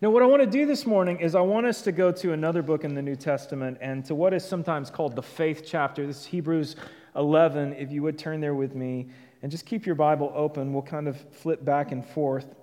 Now, 0.00 0.10
what 0.10 0.22
I 0.22 0.26
want 0.26 0.42
to 0.42 0.50
do 0.50 0.66
this 0.66 0.84
morning 0.84 1.20
is 1.20 1.34
I 1.34 1.40
want 1.40 1.66
us 1.66 1.80
to 1.82 1.92
go 1.92 2.10
to 2.10 2.32
another 2.32 2.60
book 2.60 2.84
in 2.84 2.94
the 2.94 3.02
New 3.02 3.16
Testament 3.16 3.78
and 3.80 4.04
to 4.06 4.14
what 4.14 4.34
is 4.34 4.44
sometimes 4.44 4.90
called 4.90 5.14
the 5.14 5.22
faith 5.22 5.62
chapter. 5.64 6.06
This 6.06 6.20
is 6.22 6.26
Hebrews 6.26 6.76
11. 7.14 7.74
If 7.74 7.92
you 7.92 8.02
would 8.02 8.18
turn 8.18 8.40
there 8.40 8.54
with 8.54 8.74
me 8.74 9.08
and 9.42 9.50
just 9.50 9.64
keep 9.64 9.86
your 9.86 9.94
Bible 9.94 10.32
open, 10.34 10.72
we'll 10.72 10.82
kind 10.82 11.06
of 11.08 11.18
flip 11.32 11.64
back 11.64 11.92
and 11.92 12.04
forth. 12.04 12.54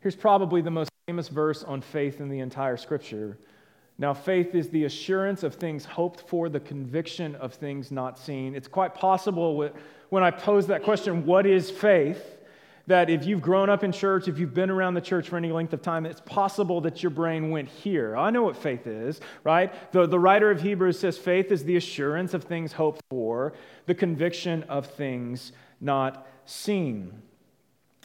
Here's 0.00 0.16
probably 0.16 0.62
the 0.62 0.70
most 0.70 0.90
famous 1.06 1.28
verse 1.28 1.62
on 1.62 1.80
faith 1.80 2.20
in 2.20 2.28
the 2.28 2.40
entire 2.40 2.76
scripture. 2.76 3.38
Now, 3.98 4.14
faith 4.14 4.54
is 4.54 4.70
the 4.70 4.84
assurance 4.84 5.42
of 5.42 5.54
things 5.54 5.84
hoped 5.84 6.20
for, 6.20 6.48
the 6.48 6.58
conviction 6.58 7.36
of 7.36 7.52
things 7.52 7.92
not 7.92 8.18
seen. 8.18 8.56
It's 8.56 8.66
quite 8.66 8.94
possible 8.94 9.70
when 10.08 10.24
I 10.24 10.30
pose 10.30 10.66
that 10.68 10.82
question, 10.82 11.24
what 11.26 11.46
is 11.46 11.70
faith? 11.70 12.38
That 12.86 13.10
if 13.10 13.24
you've 13.24 13.42
grown 13.42 13.70
up 13.70 13.84
in 13.84 13.92
church, 13.92 14.28
if 14.28 14.38
you've 14.38 14.54
been 14.54 14.70
around 14.70 14.94
the 14.94 15.00
church 15.00 15.28
for 15.28 15.36
any 15.36 15.52
length 15.52 15.72
of 15.72 15.82
time, 15.82 16.06
it's 16.06 16.20
possible 16.22 16.80
that 16.80 17.02
your 17.02 17.10
brain 17.10 17.50
went 17.50 17.68
here. 17.68 18.16
I 18.16 18.30
know 18.30 18.42
what 18.42 18.56
faith 18.56 18.86
is, 18.86 19.20
right? 19.44 19.72
The, 19.92 20.06
the 20.06 20.18
writer 20.18 20.50
of 20.50 20.60
Hebrews 20.60 20.98
says 20.98 21.18
faith 21.18 21.52
is 21.52 21.64
the 21.64 21.76
assurance 21.76 22.34
of 22.34 22.44
things 22.44 22.72
hoped 22.72 23.00
for, 23.08 23.52
the 23.86 23.94
conviction 23.94 24.64
of 24.64 24.86
things 24.86 25.52
not 25.80 26.26
seen. 26.44 27.22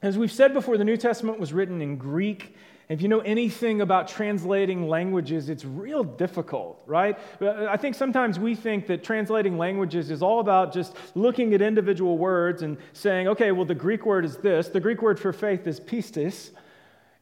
As 0.03 0.17
we've 0.17 0.31
said 0.31 0.53
before, 0.53 0.77
the 0.77 0.85
New 0.85 0.97
Testament 0.97 1.39
was 1.39 1.53
written 1.53 1.81
in 1.81 1.97
Greek 1.97 2.55
if 2.89 3.01
you 3.01 3.09
know 3.09 3.19
anything 3.19 3.81
about 3.81 4.07
translating 4.07 4.87
languages, 4.87 5.49
it's 5.49 5.65
real 5.65 6.05
difficult, 6.05 6.81
right? 6.85 7.19
I 7.41 7.75
think 7.75 7.95
sometimes 7.95 8.39
we 8.39 8.55
think 8.55 8.87
that 8.87 9.03
translating 9.03 9.57
languages 9.57 10.09
is 10.09 10.23
all 10.23 10.39
about 10.39 10.73
just 10.73 10.95
looking 11.13 11.53
at 11.53 11.61
individual 11.61 12.17
words 12.17 12.61
and 12.61 12.77
saying, 12.93 13.27
okay, 13.27 13.51
well, 13.51 13.65
the 13.65 13.75
Greek 13.75 14.05
word 14.05 14.23
is 14.23 14.37
this. 14.37 14.69
The 14.69 14.79
Greek 14.79 15.01
word 15.01 15.19
for 15.19 15.33
faith 15.33 15.67
is 15.67 15.81
pistis. 15.81 16.51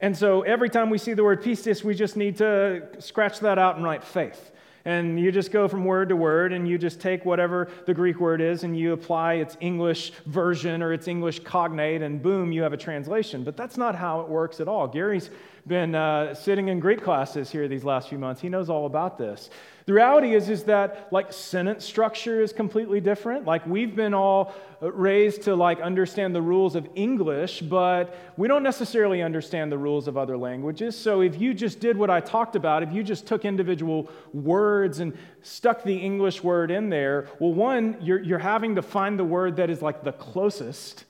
And 0.02 0.16
so 0.16 0.44
every 0.44 0.70
time 0.70 0.92
we 0.92 1.00
see 1.00 1.14
the 1.14 1.24
word 1.24 1.42
pistis, 1.42 1.84
we 1.84 1.96
just 1.96 2.16
need 2.16 2.38
to 2.38 2.88
scratch 3.00 3.40
that 3.40 3.58
out 3.58 3.76
and 3.76 3.84
write 3.84 4.04
faith. 4.04 4.52
And 4.88 5.20
you 5.20 5.32
just 5.32 5.52
go 5.52 5.68
from 5.68 5.84
word 5.84 6.10
to 6.10 6.16
word 6.16 6.54
and 6.54 6.68
you 6.68 6.78
just 6.78 7.02
take 7.02 7.26
whatever 7.26 7.70
the 7.88 7.94
Greek 7.96 8.20
word 8.20 8.40
is 8.40 8.64
and 8.64 8.78
you 8.78 8.94
apply 8.94 9.36
its 9.36 9.58
English 9.60 10.12
version 10.28 10.84
or 10.84 10.94
its 10.94 11.08
English 11.08 11.40
cognate, 11.40 12.04
and 12.04 12.22
boom, 12.22 12.52
you 12.52 12.62
have 12.62 12.74
a 12.74 12.78
translation. 12.78 13.44
But 13.44 13.58
that's 13.58 13.78
not 13.78 13.96
how 13.96 14.22
it 14.22 14.30
works 14.30 14.60
at 14.60 14.68
all. 14.68 14.88
Gary's 14.88 15.32
been 15.68 15.96
uh, 15.96 16.36
sitting 16.36 16.68
in 16.68 16.80
Greek 16.80 17.04
classes 17.04 17.50
here 17.50 17.68
these 17.68 17.84
last 17.84 18.10
few 18.10 18.20
months. 18.20 18.40
He 18.40 18.50
knows 18.50 18.70
all 18.70 18.86
about 18.86 19.18
this. 19.18 19.50
The 19.88 19.94
reality 19.94 20.34
is, 20.34 20.50
is 20.50 20.64
that 20.64 21.08
like 21.12 21.32
sentence 21.34 21.86
structure 21.86 22.42
is 22.42 22.54
completely 22.54 23.00
different. 23.00 23.46
Like 23.46 23.66
we've 23.66 23.96
been 23.96 24.14
all 24.14 24.54
raised 24.82 25.44
to 25.44 25.56
like 25.56 25.80
understand 25.80 26.36
the 26.36 26.42
rules 26.42 26.76
of 26.76 26.88
English, 26.96 27.62
but 27.62 28.16
we 28.38 28.48
don't 28.48 28.64
necessarily 28.64 29.22
understand 29.24 29.72
the 29.72 29.78
rules 29.78 30.08
of 30.08 30.18
other 30.18 30.38
languages. 30.38 30.96
So 30.96 31.22
if 31.22 31.40
you 31.40 31.54
just 31.54 31.80
did 31.80 31.98
what 31.98 32.10
I 32.10 32.20
talked 32.20 32.56
about, 32.56 32.84
if 32.84 32.92
you 32.92 33.04
just 33.04 33.26
took 33.26 33.46
individual 33.46 34.10
words 34.34 35.00
and 35.00 35.18
stuck 35.42 35.84
the 35.84 35.96
English 35.96 36.44
word 36.44 36.72
in 36.72 36.90
there, 36.90 37.28
well, 37.40 37.54
one, 37.54 37.98
you're, 38.02 38.22
you're 38.22 38.40
having 38.40 38.76
to 38.76 38.82
find 38.82 39.18
the 39.18 39.24
word 39.26 39.56
that 39.58 39.70
is 39.70 39.82
like 39.82 40.04
the 40.04 40.14
closest 40.14 41.06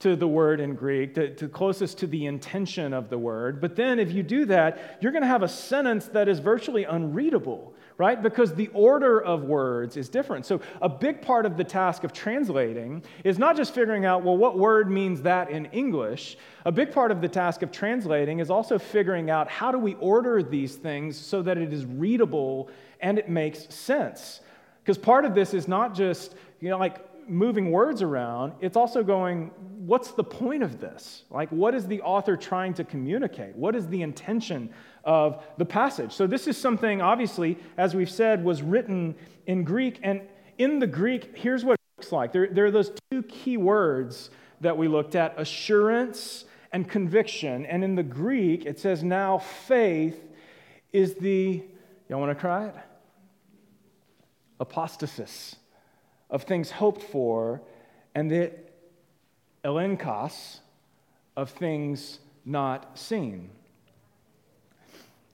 to 0.00 0.16
the 0.16 0.26
word 0.26 0.60
in 0.60 0.74
Greek, 0.74 1.14
to, 1.14 1.34
to, 1.34 1.46
closest 1.46 1.98
to 1.98 2.06
the 2.06 2.24
intention 2.24 2.94
of 2.94 3.10
the 3.10 3.18
word. 3.18 3.60
But 3.60 3.76
then, 3.76 3.98
if 3.98 4.10
you 4.12 4.22
do 4.22 4.46
that, 4.46 4.98
you're 5.00 5.12
going 5.12 5.22
to 5.22 5.28
have 5.28 5.42
a 5.42 5.48
sentence 5.48 6.06
that 6.08 6.26
is 6.26 6.38
virtually 6.38 6.84
unreadable, 6.84 7.74
right? 7.98 8.20
Because 8.20 8.54
the 8.54 8.68
order 8.68 9.20
of 9.22 9.44
words 9.44 9.98
is 9.98 10.08
different. 10.08 10.46
So, 10.46 10.62
a 10.80 10.88
big 10.88 11.20
part 11.20 11.44
of 11.44 11.58
the 11.58 11.64
task 11.64 12.02
of 12.02 12.14
translating 12.14 13.02
is 13.24 13.38
not 13.38 13.56
just 13.56 13.74
figuring 13.74 14.06
out, 14.06 14.24
well, 14.24 14.38
what 14.38 14.58
word 14.58 14.90
means 14.90 15.20
that 15.22 15.50
in 15.50 15.66
English. 15.66 16.38
A 16.64 16.72
big 16.72 16.92
part 16.92 17.10
of 17.10 17.20
the 17.20 17.28
task 17.28 17.60
of 17.60 17.70
translating 17.70 18.38
is 18.38 18.50
also 18.50 18.78
figuring 18.78 19.28
out 19.28 19.48
how 19.48 19.70
do 19.70 19.78
we 19.78 19.94
order 19.96 20.42
these 20.42 20.76
things 20.76 21.14
so 21.18 21.42
that 21.42 21.58
it 21.58 21.74
is 21.74 21.84
readable 21.84 22.70
and 23.00 23.18
it 23.18 23.28
makes 23.28 23.72
sense. 23.74 24.40
Because 24.82 24.96
part 24.96 25.26
of 25.26 25.34
this 25.34 25.52
is 25.52 25.68
not 25.68 25.94
just, 25.94 26.34
you 26.58 26.70
know, 26.70 26.78
like 26.78 27.04
moving 27.28 27.70
words 27.70 28.02
around, 28.02 28.52
it's 28.60 28.76
also 28.76 29.02
going, 29.02 29.50
what's 29.86 30.12
the 30.12 30.24
point 30.24 30.62
of 30.62 30.80
this? 30.80 31.24
Like, 31.30 31.48
what 31.50 31.74
is 31.74 31.86
the 31.86 32.00
author 32.02 32.36
trying 32.36 32.74
to 32.74 32.84
communicate? 32.84 33.56
What 33.56 33.74
is 33.74 33.86
the 33.88 34.02
intention 34.02 34.70
of 35.04 35.44
the 35.56 35.64
passage? 35.64 36.12
So, 36.12 36.26
this 36.26 36.46
is 36.46 36.56
something, 36.56 37.00
obviously, 37.00 37.58
as 37.76 37.94
we've 37.94 38.10
said, 38.10 38.44
was 38.44 38.62
written 38.62 39.14
in 39.46 39.64
Greek. 39.64 39.98
And 40.02 40.22
in 40.58 40.78
the 40.78 40.86
Greek, 40.86 41.36
here's 41.36 41.64
what 41.64 41.74
it 41.74 41.98
looks 41.98 42.12
like 42.12 42.32
there, 42.32 42.48
there 42.48 42.66
are 42.66 42.70
those 42.70 42.92
two 43.10 43.22
key 43.24 43.56
words 43.56 44.30
that 44.60 44.76
we 44.76 44.88
looked 44.88 45.14
at 45.14 45.38
assurance 45.38 46.44
and 46.72 46.88
conviction. 46.88 47.66
And 47.66 47.82
in 47.82 47.94
the 47.94 48.02
Greek, 48.02 48.66
it 48.66 48.78
says, 48.78 49.02
now 49.02 49.38
faith 49.38 50.18
is 50.92 51.14
the, 51.14 51.62
y'all 52.08 52.20
want 52.20 52.36
to 52.36 52.40
try 52.40 52.66
it? 52.66 52.74
Apostasis 54.60 55.56
of 56.30 56.44
things 56.44 56.70
hoped 56.70 57.02
for, 57.02 57.60
and 58.14 58.30
the 58.30 58.52
elenchos 59.64 60.60
of 61.36 61.50
things 61.50 62.18
not 62.44 62.98
seen. 62.98 63.50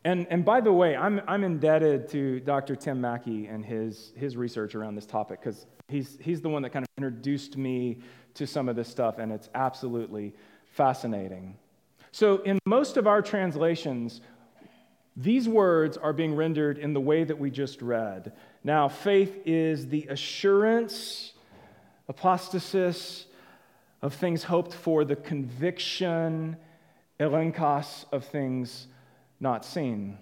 And, 0.05 0.27
and 0.31 0.45
by 0.45 0.61
the 0.61 0.73
way, 0.73 0.95
I'm, 0.97 1.21
I'm 1.27 1.43
indebted 1.43 2.09
to 2.11 2.39
Dr. 2.41 2.77
Tim 2.77 3.01
Mackie 3.01 3.47
and 3.47 3.65
his, 3.65 4.13
his 4.17 4.37
research 4.37 4.77
around 4.77 4.95
this 4.95 5.07
topic 5.07 5.41
because 5.41 5.67
he's, 5.89 6.17
he's 6.21 6.41
the 6.41 6.49
one 6.49 6.63
that 6.63 6.71
kind 6.71 6.85
of 6.85 6.89
introduced 6.97 7.57
me 7.57 7.99
to 8.35 8.47
some 8.47 8.69
of 8.69 8.77
this 8.77 8.89
stuff, 8.89 9.19
and 9.19 9.33
it's 9.33 9.49
absolutely 9.55 10.33
fascinating. 10.67 11.57
So, 12.13 12.39
in 12.43 12.59
most 12.67 12.97
of 12.97 13.07
our 13.07 13.21
translations, 13.21 14.21
these 15.17 15.49
words 15.49 15.97
are 15.97 16.13
being 16.13 16.35
rendered 16.35 16.77
in 16.79 16.93
the 16.93 17.01
way 17.01 17.25
that 17.25 17.39
we 17.39 17.51
just 17.51 17.81
read. 17.81 18.33
Now, 18.63 18.89
faith 18.89 19.41
is 19.47 19.89
the 19.89 20.07
assurance, 20.11 21.33
apostasis, 22.11 23.25
of 24.03 24.15
things 24.15 24.43
hoped 24.43 24.75
for, 24.75 25.05
the 25.05 25.17
conviction, 25.17 26.57
elenchos, 27.19 28.05
of 28.13 28.27
things 28.27 28.89
not 29.41 29.65
seen. 29.65 30.19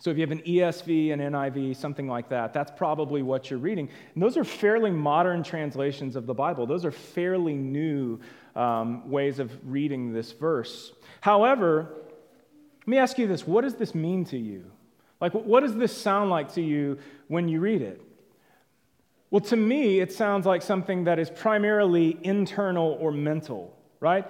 So 0.00 0.10
if 0.10 0.16
you 0.16 0.22
have 0.22 0.30
an 0.30 0.42
ESV, 0.42 1.12
an 1.12 1.20
NIV, 1.20 1.76
something 1.76 2.06
like 2.06 2.28
that, 2.28 2.52
that's 2.52 2.70
probably 2.70 3.22
what 3.22 3.50
you're 3.50 3.58
reading. 3.58 3.88
And 4.14 4.22
those 4.22 4.36
are 4.36 4.44
fairly 4.44 4.90
modern 4.90 5.42
translations 5.42 6.14
of 6.14 6.26
the 6.26 6.34
Bible. 6.34 6.66
Those 6.66 6.84
are 6.84 6.92
fairly 6.92 7.54
new 7.54 8.20
um, 8.54 9.08
ways 9.10 9.38
of 9.38 9.50
reading 9.64 10.12
this 10.12 10.32
verse. 10.32 10.92
However, 11.20 11.94
let 12.88 12.92
me 12.92 12.98
ask 13.00 13.18
you 13.18 13.26
this 13.26 13.46
what 13.46 13.64
does 13.64 13.74
this 13.74 13.94
mean 13.94 14.24
to 14.24 14.38
you? 14.38 14.64
Like, 15.20 15.34
what 15.34 15.60
does 15.60 15.74
this 15.74 15.94
sound 15.94 16.30
like 16.30 16.54
to 16.54 16.62
you 16.62 16.96
when 17.26 17.46
you 17.46 17.60
read 17.60 17.82
it? 17.82 18.00
Well, 19.30 19.42
to 19.42 19.56
me, 19.56 20.00
it 20.00 20.10
sounds 20.10 20.46
like 20.46 20.62
something 20.62 21.04
that 21.04 21.18
is 21.18 21.28
primarily 21.28 22.16
internal 22.22 22.96
or 22.98 23.12
mental, 23.12 23.76
right? 24.00 24.24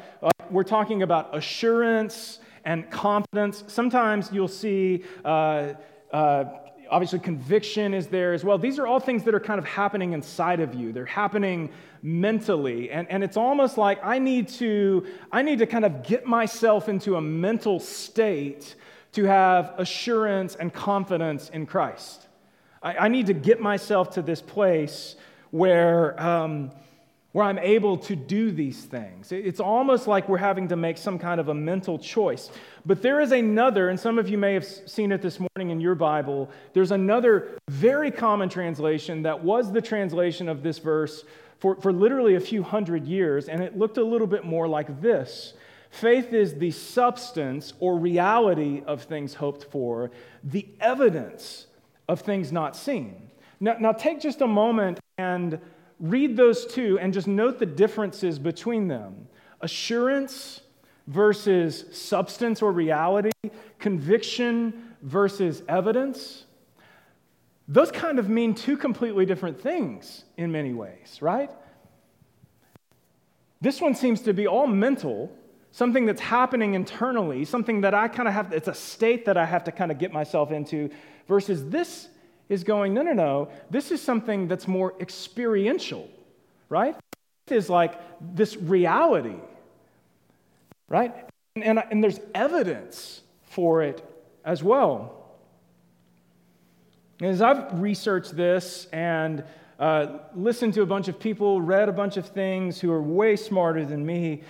we're 0.50 0.64
talking 0.64 1.02
about 1.02 1.36
assurance 1.36 2.40
and 2.64 2.90
confidence. 2.90 3.62
Sometimes 3.68 4.32
you'll 4.32 4.48
see, 4.48 5.04
uh, 5.24 5.74
uh, 6.12 6.44
obviously, 6.90 7.18
conviction 7.18 7.95
is 7.95 8.07
there 8.07 8.33
as 8.33 8.45
well. 8.45 8.59
These 8.59 8.78
are 8.78 8.87
all 8.87 9.00
things 9.00 9.25
that 9.25 9.35
are 9.35 9.40
kind 9.40 9.59
of 9.59 9.64
happening 9.64 10.12
inside 10.12 10.61
of 10.61 10.75
you. 10.75 10.92
They're 10.92 11.04
happening 11.04 11.71
mentally. 12.02 12.90
And, 12.90 13.09
and 13.11 13.25
it's 13.25 13.37
almost 13.37 13.78
like 13.78 14.04
I 14.04 14.18
need, 14.18 14.49
to, 14.49 15.07
I 15.33 15.42
need 15.42 15.59
to 15.61 15.66
kind 15.66 15.85
of 15.85 16.02
get 16.02 16.26
myself 16.26 16.88
into 16.88 17.16
a 17.16 17.21
mental 17.21 17.80
state 17.80 18.75
to 19.12 19.25
have 19.25 19.75
assurance 19.78 20.54
and 20.54 20.73
confidence 20.73 21.50
in 21.50 21.66
Christ. 21.66 22.26
I, 22.83 22.97
I 22.97 23.09
need 23.09 23.26
to 23.26 23.35
get 23.35 23.61
myself 23.61 24.11
to 24.11 24.23
this 24.23 24.40
place 24.42 25.16
where. 25.50 26.21
Um, 26.23 26.71
where 27.32 27.44
I'm 27.44 27.58
able 27.58 27.99
to 27.99 28.16
do 28.16 28.50
these 28.50 28.85
things. 28.85 29.32
It's 29.32 29.61
almost 29.61 30.06
like 30.06 30.28
we're 30.28 30.38
having 30.38 30.68
to 30.68 30.76
make 30.76 30.97
some 30.97 31.18
kind 31.18 31.38
of 31.38 31.49
a 31.49 31.54
mental 31.54 31.99
choice. 31.99 32.50
But 32.87 33.02
there 33.02 33.20
is 33.20 33.32
another, 33.32 33.90
and 33.90 34.00
some 34.00 34.18
of 34.18 34.30
you 34.30 34.38
may 34.38 34.54
have 34.54 34.64
seen 34.64 35.12
it 35.12 35.20
this 35.20 35.38
morning 35.38 35.70
in 35.70 35.78
your 35.78 35.94
Bible, 35.94 36.50
there's 36.73 36.90
another 36.90 37.58
very 37.68 38.11
common 38.11 38.49
translation 38.49 39.23
that 39.23 39.44
was 39.44 39.70
the 39.73 39.82
translation 39.82 40.49
of 40.49 40.62
this 40.62 40.78
verse 40.78 41.25
for, 41.58 41.76
for 41.76 41.92
literally 41.92 42.37
a 42.37 42.40
few 42.40 42.62
hundred 42.62 43.04
years, 43.04 43.49
and 43.49 43.62
it 43.62 43.76
looked 43.76 43.99
a 43.99 44.04
little 44.04 44.26
bit 44.26 44.44
more 44.44 44.66
like 44.66 45.02
this. 45.02 45.52
Faith 45.90 46.32
is 46.32 46.54
the 46.54 46.70
substance 46.70 47.75
or 47.78 47.99
reality 47.99 48.82
of 48.87 49.02
things 49.02 49.35
hoped 49.35 49.64
for, 49.64 50.11
the 50.44 50.66
evidence 50.80 51.66
of 52.08 52.20
things 52.20 52.52
not 52.52 52.75
seen. 52.75 53.30
Now, 53.61 53.76
now 53.78 53.92
take 53.92 54.20
just 54.20 54.40
a 54.40 54.47
moment 54.47 55.00
and 55.18 55.61
read 56.00 56.36
those 56.36 56.66
two 56.66 56.98
and 56.98 57.12
just 57.12 57.26
note 57.26 57.58
the 57.58 57.66
differences 57.66 58.38
between 58.38 58.88
them 58.88 59.28
assurance 59.60 60.60
versus 61.08 61.84
substance 61.90 62.62
or 62.62 62.70
reality, 62.70 63.30
conviction 63.78 64.94
versus 65.02 65.62
evidence. 65.68 66.44
Those 67.66 67.90
kind 67.90 68.18
of 68.18 68.28
mean 68.28 68.54
two 68.54 68.76
completely 68.76 69.26
different 69.26 69.60
things 69.60 70.24
in 70.37 70.52
many 70.52 70.72
ways, 70.72 71.18
right? 71.20 71.50
This 73.61 73.80
one 73.80 73.94
seems 73.94 74.20
to 74.22 74.32
be 74.32 74.46
all 74.46 74.66
mental, 74.66 75.32
something 75.72 76.06
that's 76.06 76.20
happening 76.20 76.74
internally, 76.74 77.44
something 77.44 77.80
that 77.80 77.94
I 77.94 78.08
kind 78.08 78.28
of 78.28 78.34
have, 78.34 78.52
it's 78.52 78.68
a 78.68 78.74
state 78.74 79.24
that 79.24 79.37
I 79.37 79.44
have 79.44 79.64
to 79.64 79.72
kind 79.72 79.90
of 79.90 79.98
get 79.98 80.12
myself 80.12 80.52
into, 80.52 80.90
versus 81.26 81.68
this 81.68 82.08
is 82.48 82.64
going, 82.64 82.94
no, 82.94 83.02
no, 83.02 83.12
no, 83.12 83.48
this 83.70 83.90
is 83.90 84.00
something 84.00 84.48
that's 84.48 84.66
more 84.66 84.94
experiential, 85.00 86.08
right? 86.68 86.96
Is 87.48 87.68
like 87.68 88.00
this 88.34 88.56
reality, 88.56 89.37
right? 90.88 91.14
And, 91.56 91.64
and, 91.64 91.82
and 91.90 92.04
there's 92.04 92.20
evidence 92.34 93.22
for 93.42 93.82
it 93.82 94.02
as 94.44 94.62
well. 94.62 95.14
As 97.20 97.42
I've 97.42 97.80
researched 97.80 98.37
this 98.37 98.87
and 98.92 99.44
uh, 99.78 100.18
listened 100.34 100.74
to 100.74 100.82
a 100.82 100.87
bunch 100.87 101.08
of 101.08 101.18
people, 101.18 101.61
read 101.61 101.88
a 101.88 101.92
bunch 101.92 102.16
of 102.16 102.28
things 102.28 102.80
who 102.80 102.92
are 102.92 103.02
way 103.02 103.37
smarter 103.37 103.84
than 103.84 104.04
me, 104.04 104.42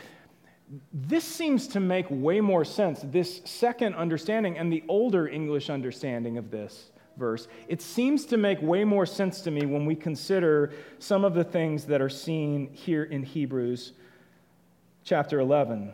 this 0.92 1.24
seems 1.24 1.66
to 1.68 1.80
make 1.80 2.06
way 2.10 2.40
more 2.40 2.64
sense, 2.64 3.00
this 3.04 3.40
second 3.44 3.94
understanding 3.94 4.58
and 4.58 4.72
the 4.72 4.84
older 4.86 5.26
English 5.26 5.70
understanding 5.70 6.36
of 6.36 6.50
this 6.50 6.90
verse, 7.18 7.48
it 7.66 7.82
seems 7.82 8.24
to 8.26 8.36
make 8.36 8.60
way 8.62 8.84
more 8.84 9.06
sense 9.06 9.40
to 9.42 9.50
me 9.50 9.66
when 9.66 9.84
we 9.84 9.94
consider 9.94 10.72
some 10.98 11.24
of 11.24 11.34
the 11.34 11.44
things 11.44 11.84
that 11.86 12.00
are 12.00 12.08
seen 12.08 12.70
here 12.72 13.04
in 13.04 13.22
Hebrews 13.22 13.92
chapter 15.04 15.40
11. 15.40 15.92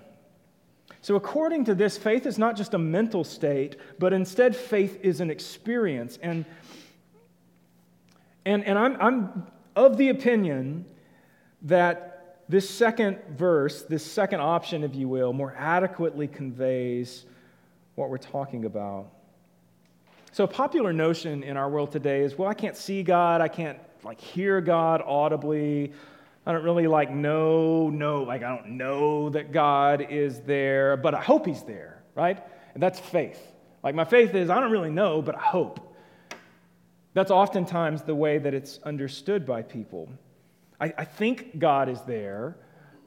So, 1.01 1.17
according 1.17 1.65
to 1.67 1.75
this, 1.75 1.99
faith 1.99 2.27
is 2.27 2.39
not 2.39 2.57
just 2.57 2.75
a 2.75 2.79
mental 2.79 3.25
state, 3.25 3.77
but 3.99 4.13
instead, 4.13 4.57
faith 4.57 4.99
is 5.03 5.21
an 5.21 5.31
experience. 5.31 6.19
And, 6.23 6.45
and, 8.47 8.65
and 8.65 8.79
I'm, 8.79 8.97
I'm 9.01 9.47
of 9.77 9.97
the 9.97 10.09
opinion 10.09 10.87
that 11.63 12.45
this 12.49 12.69
second 12.69 13.19
verse, 13.31 13.83
this 13.83 14.05
second 14.05 14.41
option, 14.41 14.85
if 14.85 14.95
you 14.95 15.09
will, 15.09 15.33
more 15.33 15.55
adequately 15.59 16.29
conveys 16.29 17.25
what 17.95 18.11
we're 18.11 18.19
talking 18.19 18.65
about. 18.65 19.11
So, 20.35 20.43
a 20.43 20.49
popular 20.49 20.93
notion 20.93 21.45
in 21.45 21.57
our 21.57 21.71
world 21.71 21.93
today 21.93 22.23
is 22.23 22.37
well, 22.37 22.49
I 22.49 22.55
can't 22.55 22.77
see 22.77 23.05
God, 23.05 23.41
I 23.41 23.47
can't 23.47 23.79
like 24.03 24.21
hear 24.21 24.61
God 24.61 25.01
audibly. 25.07 25.93
I 26.45 26.51
don't 26.51 26.65
really 26.65 26.89
like 26.89 27.09
know, 27.09 27.89
know, 27.89 28.25
like 28.25 28.43
I 28.43 28.49
don't 28.49 28.71
know 28.71 29.31
that 29.31 29.53
God 29.53 30.09
is 30.11 30.41
there, 30.41 30.97
but 30.97 31.15
I 31.15 31.21
hope 31.21 31.47
He's 31.47 31.63
there, 31.63 32.03
right? 32.17 32.43
And 32.75 32.83
that's 32.83 32.99
faith. 32.99 33.41
Like 33.85 33.95
my 33.95 34.05
faith 34.05 34.35
is 34.35 34.51
I 34.51 34.59
don't 34.59 34.73
really 34.73 34.91
know, 34.91 35.23
but 35.23 35.37
I 35.37 35.41
hope. 35.41 35.95
That's 37.13 37.31
oftentimes 37.31 38.03
the 38.03 38.17
way 38.17 38.39
that 38.39 38.55
it's 38.55 38.81
understood 38.83 39.47
by 39.47 39.63
people. 39.63 40.09
I, 40.81 40.93
I 40.99 41.05
think 41.05 41.61
God 41.61 41.89
is 41.89 42.01
there, 42.09 42.57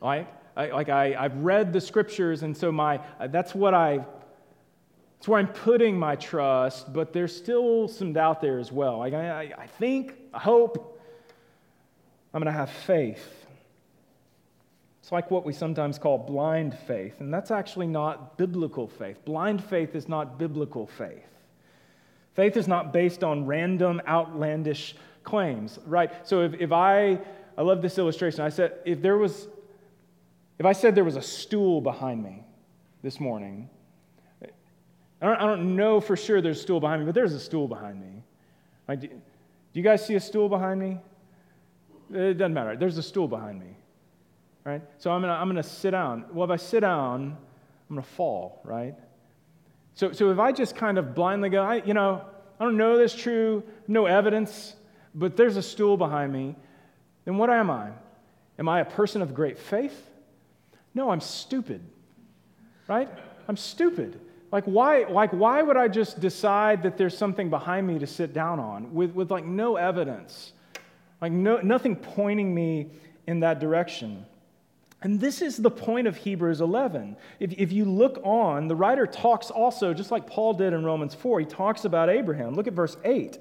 right? 0.01 0.29
I, 0.55 0.67
like 0.67 0.87
I, 0.87 1.13
I've 1.13 1.35
read 1.39 1.73
the 1.73 1.81
scriptures, 1.81 2.43
and 2.43 2.55
so 2.55 2.71
my 2.71 3.01
that's 3.19 3.53
what 3.53 3.73
I 3.73 4.05
it's 5.17 5.27
where 5.27 5.39
I'm 5.39 5.47
putting 5.47 5.97
my 5.97 6.15
trust, 6.15 6.93
but 6.93 7.13
there's 7.13 7.35
still 7.35 7.87
some 7.87 8.13
doubt 8.13 8.41
there 8.41 8.59
as 8.59 8.71
well. 8.71 9.01
I, 9.01 9.07
I, 9.09 9.41
I 9.57 9.67
think, 9.67 10.13
I 10.33 10.39
hope 10.39 10.99
I'm 12.33 12.41
going 12.41 12.53
to 12.53 12.57
have 12.57 12.69
faith. 12.69 13.45
It's 15.01 15.11
like 15.11 15.31
what 15.31 15.45
we 15.45 15.53
sometimes 15.53 15.97
call 15.97 16.17
blind 16.17 16.77
faith, 16.85 17.19
and 17.19 17.33
that's 17.33 17.49
actually 17.49 17.87
not 17.87 18.37
biblical 18.37 18.87
faith. 18.87 19.23
Blind 19.25 19.63
faith 19.63 19.95
is 19.95 20.07
not 20.07 20.37
biblical 20.37 20.85
faith. 20.85 21.23
Faith 22.33 22.57
is 22.57 22.67
not 22.67 22.93
based 22.93 23.23
on 23.23 23.45
random, 23.45 24.01
outlandish 24.07 24.95
claims, 25.23 25.79
right? 25.85 26.11
So 26.27 26.43
if, 26.43 26.53
if 26.55 26.71
I, 26.71 27.19
I 27.57 27.63
love 27.63 27.81
this 27.81 27.97
illustration. 27.97 28.41
I 28.41 28.49
said, 28.49 28.73
if 28.85 29.01
there 29.01 29.17
was, 29.17 29.47
if 30.59 30.65
I 30.65 30.73
said 30.73 30.93
there 30.93 31.03
was 31.03 31.15
a 31.15 31.21
stool 31.21 31.81
behind 31.81 32.23
me 32.23 32.43
this 33.01 33.19
morning, 33.19 33.69
I 35.21 35.25
don't, 35.25 35.37
I 35.37 35.45
don't 35.45 35.75
know 35.75 35.99
for 35.99 36.15
sure 36.15 36.41
there's 36.41 36.59
a 36.59 36.61
stool 36.61 36.79
behind 36.79 37.01
me, 37.01 37.05
but 37.05 37.15
there's 37.15 37.33
a 37.33 37.39
stool 37.39 37.67
behind 37.67 37.99
me. 37.99 38.23
Like, 38.87 39.01
do, 39.01 39.07
do 39.07 39.19
you 39.73 39.81
guys 39.81 40.05
see 40.05 40.15
a 40.15 40.19
stool 40.19 40.49
behind 40.49 40.79
me? 40.79 40.99
It 42.13 42.35
doesn't 42.35 42.53
matter. 42.53 42.75
There's 42.75 42.97
a 42.97 43.03
stool 43.03 43.27
behind 43.27 43.59
me. 43.59 43.75
Right? 44.63 44.81
So 44.97 45.11
I'm 45.11 45.21
going 45.21 45.33
to 45.33 45.39
I'm 45.39 45.55
to 45.55 45.63
sit 45.63 45.91
down. 45.91 46.25
Well, 46.31 46.45
if 46.45 46.51
I 46.51 46.57
sit 46.57 46.81
down, 46.81 47.37
I'm 47.89 47.95
going 47.95 48.03
to 48.03 48.09
fall, 48.13 48.61
right? 48.63 48.95
So, 49.95 50.11
so 50.11 50.29
if 50.29 50.39
I 50.39 50.51
just 50.51 50.75
kind 50.75 50.97
of 50.97 51.15
blindly 51.15 51.49
go, 51.49 51.63
I, 51.63 51.75
you 51.83 51.93
know, 51.93 52.23
I 52.59 52.63
don't 52.63 52.77
know 52.77 52.97
this 52.97 53.15
true, 53.15 53.63
no 53.87 54.05
evidence, 54.05 54.75
but 55.15 55.35
there's 55.37 55.57
a 55.57 55.61
stool 55.61 55.97
behind 55.97 56.31
me, 56.31 56.55
then 57.25 57.37
what 57.37 57.49
am 57.49 57.71
I? 57.71 57.91
Am 58.59 58.69
I 58.69 58.81
a 58.81 58.85
person 58.85 59.21
of 59.21 59.33
great 59.33 59.57
faith? 59.57 60.09
No, 60.93 61.09
I'm 61.11 61.21
stupid, 61.21 61.81
right? 62.87 63.09
I'm 63.47 63.57
stupid. 63.57 64.19
Like 64.51 64.63
why, 64.65 65.03
like, 65.09 65.31
why 65.31 65.61
would 65.61 65.77
I 65.77 65.87
just 65.87 66.19
decide 66.19 66.83
that 66.83 66.97
there's 66.97 67.17
something 67.17 67.49
behind 67.49 67.85
me 67.85 67.99
to 67.99 68.07
sit 68.07 68.33
down 68.33 68.59
on 68.59 68.93
with, 68.93 69.11
with 69.11 69.29
like 69.29 69.45
no 69.45 69.75
evidence? 69.75 70.53
Like 71.21 71.31
no, 71.31 71.57
nothing 71.57 71.95
pointing 71.95 72.53
me 72.53 72.87
in 73.25 73.41
that 73.41 73.59
direction. 73.59 74.25
And 75.01 75.19
this 75.19 75.41
is 75.41 75.57
the 75.57 75.69
point 75.69 76.07
of 76.07 76.15
Hebrews 76.15 76.61
11. 76.61 77.17
If, 77.39 77.53
if 77.53 77.71
you 77.71 77.85
look 77.85 78.19
on, 78.23 78.67
the 78.67 78.75
writer 78.75 79.05
talks 79.05 79.51
also, 79.51 79.93
just 79.93 80.09
like 80.09 80.25
Paul 80.25 80.53
did 80.53 80.73
in 80.73 80.83
Romans 80.83 81.13
4, 81.13 81.41
he 81.41 81.45
talks 81.45 81.85
about 81.85 82.09
Abraham. 82.09 82.55
Look 82.55 82.67
at 82.67 82.73
verse 82.73 82.97
8. 83.03 83.37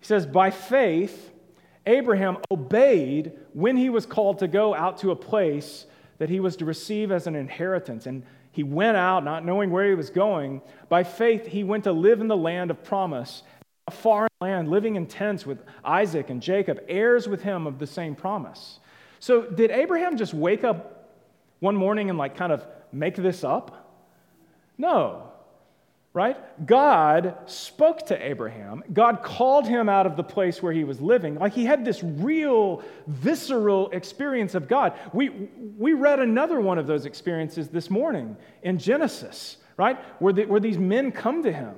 He 0.00 0.06
says, 0.06 0.26
By 0.26 0.50
faith, 0.50 1.32
Abraham 1.86 2.38
obeyed 2.50 3.32
when 3.52 3.76
he 3.76 3.90
was 3.90 4.06
called 4.06 4.38
to 4.38 4.48
go 4.48 4.74
out 4.74 4.98
to 4.98 5.10
a 5.10 5.16
place 5.16 5.86
that 6.18 6.28
he 6.28 6.38
was 6.38 6.56
to 6.56 6.64
receive 6.64 7.10
as 7.10 7.26
an 7.26 7.34
inheritance. 7.34 8.06
And 8.06 8.22
he 8.54 8.62
went 8.62 8.96
out 8.96 9.24
not 9.24 9.44
knowing 9.44 9.72
where 9.72 9.88
he 9.88 9.96
was 9.96 10.10
going. 10.10 10.62
By 10.88 11.02
faith, 11.02 11.44
he 11.44 11.64
went 11.64 11.84
to 11.84 11.92
live 11.92 12.20
in 12.20 12.28
the 12.28 12.36
land 12.36 12.70
of 12.70 12.84
promise, 12.84 13.42
a 13.88 13.90
foreign 13.90 14.30
land, 14.40 14.70
living 14.70 14.94
in 14.94 15.06
tents 15.06 15.44
with 15.44 15.58
Isaac 15.84 16.30
and 16.30 16.40
Jacob, 16.40 16.78
heirs 16.88 17.28
with 17.28 17.42
him 17.42 17.66
of 17.66 17.80
the 17.80 17.86
same 17.88 18.14
promise. 18.14 18.78
So, 19.18 19.42
did 19.42 19.72
Abraham 19.72 20.16
just 20.16 20.34
wake 20.34 20.62
up 20.62 21.10
one 21.58 21.74
morning 21.74 22.10
and 22.10 22.16
like 22.16 22.36
kind 22.36 22.52
of 22.52 22.64
make 22.92 23.16
this 23.16 23.42
up? 23.42 23.90
No. 24.78 25.23
Right? 26.14 26.36
God 26.64 27.36
spoke 27.46 28.06
to 28.06 28.24
Abraham. 28.24 28.84
God 28.92 29.24
called 29.24 29.66
him 29.66 29.88
out 29.88 30.06
of 30.06 30.16
the 30.16 30.22
place 30.22 30.62
where 30.62 30.72
he 30.72 30.84
was 30.84 31.00
living. 31.00 31.34
Like 31.34 31.52
he 31.52 31.64
had 31.64 31.84
this 31.84 32.04
real, 32.04 32.82
visceral 33.08 33.90
experience 33.90 34.54
of 34.54 34.68
God. 34.68 34.96
We, 35.12 35.48
we 35.76 35.92
read 35.92 36.20
another 36.20 36.60
one 36.60 36.78
of 36.78 36.86
those 36.86 37.04
experiences 37.04 37.68
this 37.68 37.90
morning 37.90 38.36
in 38.62 38.78
Genesis, 38.78 39.56
right? 39.76 39.98
Where, 40.20 40.32
the, 40.32 40.46
where 40.46 40.60
these 40.60 40.78
men 40.78 41.10
come 41.10 41.42
to 41.42 41.52
him 41.52 41.74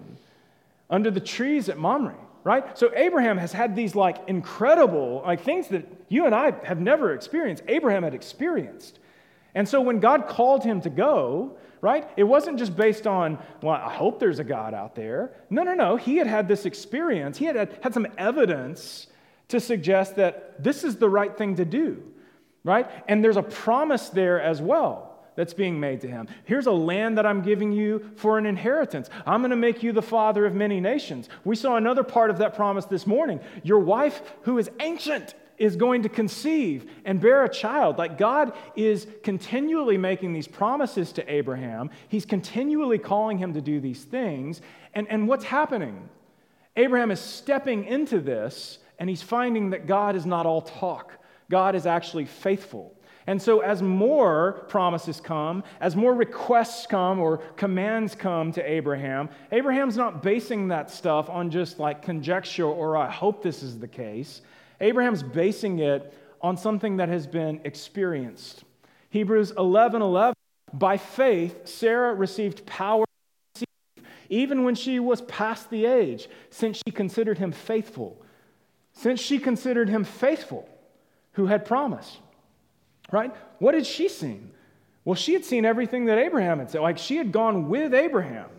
under 0.90 1.10
the 1.10 1.20
trees 1.20 1.70
at 1.70 1.78
Mamre 1.78 2.16
right? 2.46 2.78
So 2.78 2.92
Abraham 2.94 3.38
has 3.38 3.52
had 3.52 3.74
these 3.74 3.96
like 3.96 4.18
incredible, 4.28 5.20
like 5.26 5.42
things 5.42 5.66
that 5.68 5.84
you 6.08 6.26
and 6.26 6.34
I 6.34 6.52
have 6.62 6.78
never 6.78 7.12
experienced. 7.12 7.64
Abraham 7.66 8.04
had 8.04 8.14
experienced. 8.14 9.00
And 9.56 9.68
so 9.68 9.80
when 9.80 9.98
God 9.98 10.28
called 10.28 10.62
him 10.62 10.80
to 10.82 10.88
go, 10.88 11.56
right, 11.80 12.08
it 12.16 12.24
wasn't 12.24 12.58
just 12.58 12.76
based 12.76 13.06
on, 13.06 13.38
well, 13.62 13.74
I 13.74 13.92
hope 13.92 14.18
there's 14.18 14.38
a 14.38 14.44
God 14.44 14.74
out 14.74 14.94
there. 14.94 15.32
No, 15.50 15.62
no, 15.62 15.74
no. 15.74 15.96
He 15.96 16.16
had 16.16 16.26
had 16.26 16.48
this 16.48 16.66
experience, 16.66 17.38
he 17.38 17.44
had 17.44 17.56
had 17.82 17.94
some 17.94 18.06
evidence 18.18 19.06
to 19.48 19.60
suggest 19.60 20.16
that 20.16 20.62
this 20.62 20.84
is 20.84 20.96
the 20.96 21.08
right 21.08 21.36
thing 21.36 21.56
to 21.56 21.64
do, 21.64 22.02
right? 22.64 22.90
And 23.08 23.22
there's 23.22 23.36
a 23.36 23.42
promise 23.42 24.08
there 24.08 24.40
as 24.40 24.60
well 24.60 25.12
that's 25.36 25.54
being 25.54 25.78
made 25.78 26.00
to 26.00 26.08
him. 26.08 26.26
Here's 26.44 26.66
a 26.66 26.72
land 26.72 27.18
that 27.18 27.26
I'm 27.26 27.42
giving 27.42 27.70
you 27.70 28.10
for 28.16 28.38
an 28.38 28.46
inheritance. 28.46 29.10
I'm 29.26 29.42
going 29.42 29.50
to 29.50 29.56
make 29.56 29.82
you 29.82 29.92
the 29.92 30.02
father 30.02 30.46
of 30.46 30.54
many 30.54 30.80
nations. 30.80 31.28
We 31.44 31.56
saw 31.56 31.76
another 31.76 32.02
part 32.02 32.30
of 32.30 32.38
that 32.38 32.54
promise 32.54 32.86
this 32.86 33.06
morning. 33.06 33.40
Your 33.62 33.78
wife, 33.78 34.22
who 34.42 34.58
is 34.58 34.70
ancient, 34.80 35.34
is 35.58 35.76
going 35.76 36.02
to 36.02 36.08
conceive 36.08 36.90
and 37.04 37.20
bear 37.20 37.44
a 37.44 37.48
child. 37.48 37.98
Like 37.98 38.18
God 38.18 38.52
is 38.74 39.06
continually 39.22 39.96
making 39.98 40.32
these 40.32 40.48
promises 40.48 41.12
to 41.12 41.32
Abraham, 41.32 41.90
He's 42.08 42.26
continually 42.26 42.98
calling 42.98 43.38
him 43.38 43.54
to 43.54 43.60
do 43.60 43.80
these 43.80 44.04
things. 44.04 44.60
And, 44.94 45.06
and 45.08 45.28
what's 45.28 45.44
happening? 45.44 46.08
Abraham 46.76 47.10
is 47.10 47.20
stepping 47.20 47.84
into 47.84 48.20
this 48.20 48.78
and 48.98 49.08
he's 49.08 49.22
finding 49.22 49.70
that 49.70 49.86
God 49.86 50.16
is 50.16 50.26
not 50.26 50.46
all 50.46 50.62
talk, 50.62 51.12
God 51.50 51.74
is 51.74 51.86
actually 51.86 52.26
faithful. 52.26 52.92
And 53.28 53.42
so, 53.42 53.58
as 53.58 53.82
more 53.82 54.64
promises 54.68 55.20
come, 55.20 55.64
as 55.80 55.96
more 55.96 56.14
requests 56.14 56.86
come 56.86 57.18
or 57.18 57.38
commands 57.56 58.14
come 58.14 58.52
to 58.52 58.70
Abraham, 58.70 59.28
Abraham's 59.50 59.96
not 59.96 60.22
basing 60.22 60.68
that 60.68 60.90
stuff 60.90 61.28
on 61.28 61.50
just 61.50 61.80
like 61.80 62.02
conjecture 62.02 62.66
or 62.66 62.96
I 62.96 63.10
hope 63.10 63.42
this 63.42 63.64
is 63.64 63.80
the 63.80 63.88
case. 63.88 64.42
Abraham's 64.80 65.22
basing 65.22 65.78
it 65.78 66.12
on 66.40 66.56
something 66.56 66.98
that 66.98 67.08
has 67.08 67.26
been 67.26 67.60
experienced. 67.64 68.64
Hebrews 69.10 69.52
11 69.56 70.02
11, 70.02 70.34
by 70.72 70.96
faith, 70.96 71.66
Sarah 71.66 72.14
received 72.14 72.66
power 72.66 73.04
even 74.28 74.64
when 74.64 74.74
she 74.74 74.98
was 74.98 75.22
past 75.22 75.70
the 75.70 75.86
age, 75.86 76.28
since 76.50 76.82
she 76.84 76.90
considered 76.90 77.38
him 77.38 77.52
faithful. 77.52 78.20
Since 78.92 79.20
she 79.20 79.38
considered 79.38 79.88
him 79.88 80.02
faithful 80.02 80.68
who 81.32 81.46
had 81.46 81.64
promised 81.64 82.18
right? 83.12 83.34
What 83.58 83.74
had 83.74 83.86
she 83.86 84.08
seen? 84.08 84.50
Well, 85.04 85.14
she 85.14 85.32
had 85.32 85.44
seen 85.44 85.64
everything 85.64 86.06
that 86.06 86.18
Abraham 86.18 86.58
had 86.58 86.70
said. 86.70 86.80
Like 86.80 86.98
she 86.98 87.16
had 87.16 87.32
gone 87.32 87.68
with 87.68 87.94
Abraham, 87.94 88.50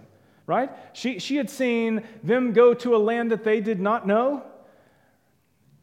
right? 0.45 0.69
She, 0.93 1.19
she 1.19 1.36
had 1.36 1.49
seen 1.49 2.03
them 2.23 2.53
go 2.53 2.73
to 2.75 2.95
a 2.95 2.97
land 2.97 3.32
that 3.32 3.43
they 3.43 3.60
did 3.60 3.80
not 3.80 4.08
know 4.08 4.43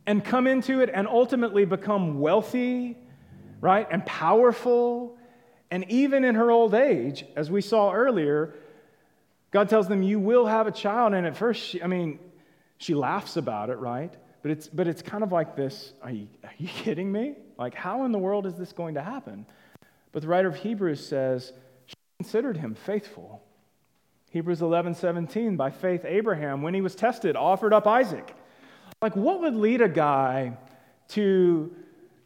and 0.07 0.25
come 0.25 0.47
into 0.47 0.81
it 0.81 0.91
and 0.93 1.09
ultimately 1.09 1.65
become 1.65 2.21
wealthy, 2.21 2.97
right? 3.61 3.87
And 3.91 4.05
powerful. 4.05 5.17
And 5.71 5.91
even 5.91 6.25
in 6.25 6.35
her 6.35 6.51
old 6.51 6.75
age, 6.75 7.25
as 7.37 7.51
we 7.51 7.61
saw 7.61 7.93
earlier, 7.93 8.55
God 9.51 9.69
tells 9.69 9.89
them, 9.89 10.03
You 10.03 10.19
will 10.19 10.47
have 10.47 10.67
a 10.67 10.73
child. 10.73 11.15
And 11.15 11.27
at 11.27 11.37
first, 11.37 11.63
she, 11.63 11.83
I 11.83 11.87
mean, 11.87 12.19
she 12.79 12.95
laughs 12.95 13.37
about 13.37 13.71
it, 13.71 13.77
right? 13.77 14.13
But 14.43 14.51
it's, 14.51 14.69
but 14.69 14.87
it's 14.87 15.01
kind 15.01 15.25
of 15.25 15.33
like 15.33 15.57
this 15.57 15.93
are 16.03 16.11
you, 16.11 16.29
are 16.43 16.53
you 16.59 16.69
kidding 16.83 17.11
me? 17.11 17.37
Like, 17.57 17.75
how 17.75 18.05
in 18.05 18.13
the 18.13 18.19
world 18.19 18.47
is 18.47 18.55
this 18.57 18.73
going 18.73 18.95
to 18.95 19.03
happen? 19.03 19.47
But 20.13 20.23
the 20.23 20.29
writer 20.29 20.49
of 20.49 20.57
Hebrews 20.57 21.05
says, 21.05 21.53
she 21.87 21.95
considered 22.19 22.57
him 22.57 22.75
faithful. 22.75 23.43
Hebrews 24.31 24.63
11, 24.63 24.95
17, 24.95 25.57
by 25.57 25.71
faith, 25.71 26.05
Abraham, 26.05 26.63
when 26.63 26.75
he 26.75 26.81
was 26.81 26.95
tested, 26.95 27.37
offered 27.37 27.73
up 27.73 27.87
Isaac. 27.87 28.35
Like, 29.05 29.17
what 29.17 29.43
would 29.43 29.55
lead 29.55 29.83
a 29.83 29.89
guy 29.91 30.57
to 31.09 31.77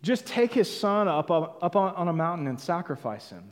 just 0.01 0.27
take 0.27 0.53
his 0.53 0.73
son 0.73 1.09
up, 1.09 1.29
up 1.29 1.75
on 1.75 2.07
a 2.07 2.13
mountain 2.13 2.47
and 2.47 2.61
sacrifice 2.61 3.31
him? 3.31 3.43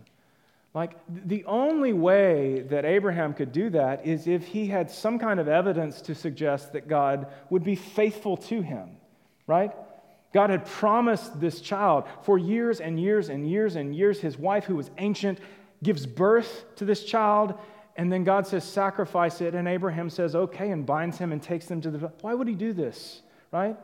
Like, 0.75 0.93
the 1.09 1.45
only 1.47 1.93
way 1.93 2.61
that 2.71 2.85
Abraham 2.85 3.35
could 3.35 3.51
do 3.51 3.69
that 3.71 4.07
is 4.07 4.29
if 4.29 4.47
he 4.47 4.69
had 4.69 4.89
some 4.89 5.19
kind 5.19 5.41
of 5.41 5.49
evidence 5.49 6.01
to 6.03 6.15
suggest 6.15 6.73
that 6.75 6.87
God 6.87 7.27
would 7.51 7.65
be 7.65 7.75
faithful 7.75 8.37
to 8.37 8.63
him, 8.63 8.91
right? 9.49 9.73
God 10.33 10.51
had 10.51 10.65
promised 10.65 11.41
this 11.41 11.61
child 11.61 12.05
for 12.23 12.39
years 12.39 12.79
and 12.79 13.01
years 13.01 13.29
and 13.29 13.51
years 13.51 13.75
and 13.75 13.93
years. 13.93 14.21
His 14.21 14.39
wife, 14.39 14.67
who 14.67 14.77
was 14.77 14.93
ancient, 14.99 15.41
gives 15.83 16.07
birth 16.07 16.65
to 16.77 16.85
this 16.85 17.03
child, 17.03 17.59
and 17.97 18.13
then 18.13 18.25
God 18.25 18.47
says, 18.47 18.63
sacrifice 18.65 19.41
it. 19.41 19.55
And 19.55 19.67
Abraham 19.67 20.11
says, 20.11 20.35
okay, 20.35 20.71
and 20.71 20.85
binds 20.85 21.19
him 21.19 21.33
and 21.33 21.43
takes 21.43 21.67
them 21.67 21.81
to 21.81 21.91
the. 21.91 21.99
Why 22.21 22.35
would 22.35 22.47
he 22.47 22.55
do 22.55 22.73
this, 22.73 23.23
right? 23.51 23.77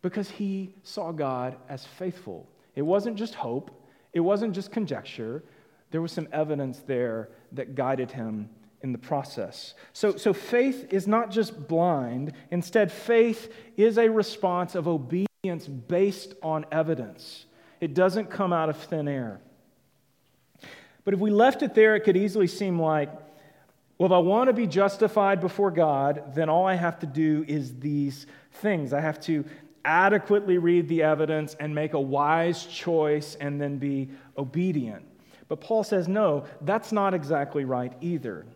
Because 0.00 0.30
he 0.30 0.74
saw 0.82 1.12
God 1.12 1.56
as 1.68 1.84
faithful. 1.84 2.48
It 2.74 2.82
wasn't 2.82 3.16
just 3.16 3.34
hope, 3.34 3.70
it 4.12 4.20
wasn't 4.20 4.54
just 4.54 4.72
conjecture. 4.72 5.44
There 5.90 6.00
was 6.00 6.12
some 6.12 6.26
evidence 6.32 6.78
there 6.86 7.28
that 7.52 7.74
guided 7.74 8.10
him 8.10 8.48
in 8.82 8.92
the 8.92 8.98
process. 8.98 9.74
So, 9.92 10.16
so 10.16 10.32
faith 10.32 10.86
is 10.90 11.06
not 11.06 11.30
just 11.30 11.68
blind, 11.68 12.32
instead, 12.50 12.90
faith 12.90 13.52
is 13.76 13.98
a 13.98 14.08
response 14.08 14.74
of 14.74 14.88
obedience 14.88 15.68
based 15.68 16.34
on 16.42 16.64
evidence. 16.72 17.44
It 17.80 17.94
doesn't 17.94 18.30
come 18.30 18.52
out 18.52 18.70
of 18.70 18.76
thin 18.76 19.06
air. 19.06 19.40
But 21.04 21.14
if 21.14 21.20
we 21.20 21.30
left 21.30 21.62
it 21.62 21.74
there, 21.74 21.96
it 21.96 22.00
could 22.00 22.16
easily 22.16 22.46
seem 22.46 22.80
like, 22.80 23.10
well, 23.98 24.06
if 24.06 24.12
I 24.12 24.18
want 24.18 24.48
to 24.48 24.52
be 24.52 24.66
justified 24.66 25.40
before 25.40 25.70
God, 25.70 26.34
then 26.34 26.48
all 26.48 26.66
I 26.66 26.74
have 26.74 26.98
to 27.00 27.06
do 27.06 27.44
is 27.46 27.78
these 27.78 28.26
things. 28.54 28.92
I 28.92 29.00
have 29.00 29.20
to 29.22 29.44
adequately 29.84 30.58
read 30.58 30.88
the 30.88 31.02
evidence 31.02 31.56
and 31.58 31.74
make 31.74 31.94
a 31.94 32.00
wise 32.00 32.66
choice 32.66 33.36
and 33.40 33.60
then 33.60 33.78
be 33.78 34.08
obedient. 34.38 35.04
But 35.48 35.60
Paul 35.60 35.84
says, 35.84 36.08
no, 36.08 36.44
that's 36.60 36.92
not 36.92 37.14
exactly 37.14 37.64
right 37.64 37.92
either. 38.00 38.46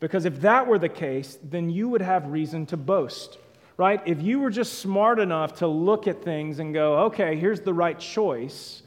Because 0.00 0.24
if 0.24 0.40
that 0.40 0.66
were 0.66 0.78
the 0.78 0.88
case, 0.88 1.38
then 1.42 1.70
you 1.70 1.88
would 1.88 2.02
have 2.02 2.26
reason 2.26 2.66
to 2.66 2.76
boast 2.76 3.38
right? 3.76 4.00
If 4.06 4.22
you 4.22 4.40
were 4.40 4.50
just 4.50 4.80
smart 4.80 5.18
enough 5.18 5.54
to 5.54 5.66
look 5.66 6.06
at 6.06 6.22
things 6.22 6.58
and 6.58 6.74
go, 6.74 6.98
okay, 7.06 7.36
here's 7.36 7.60
the 7.60 7.74
right 7.74 7.98
choice, 7.98 8.82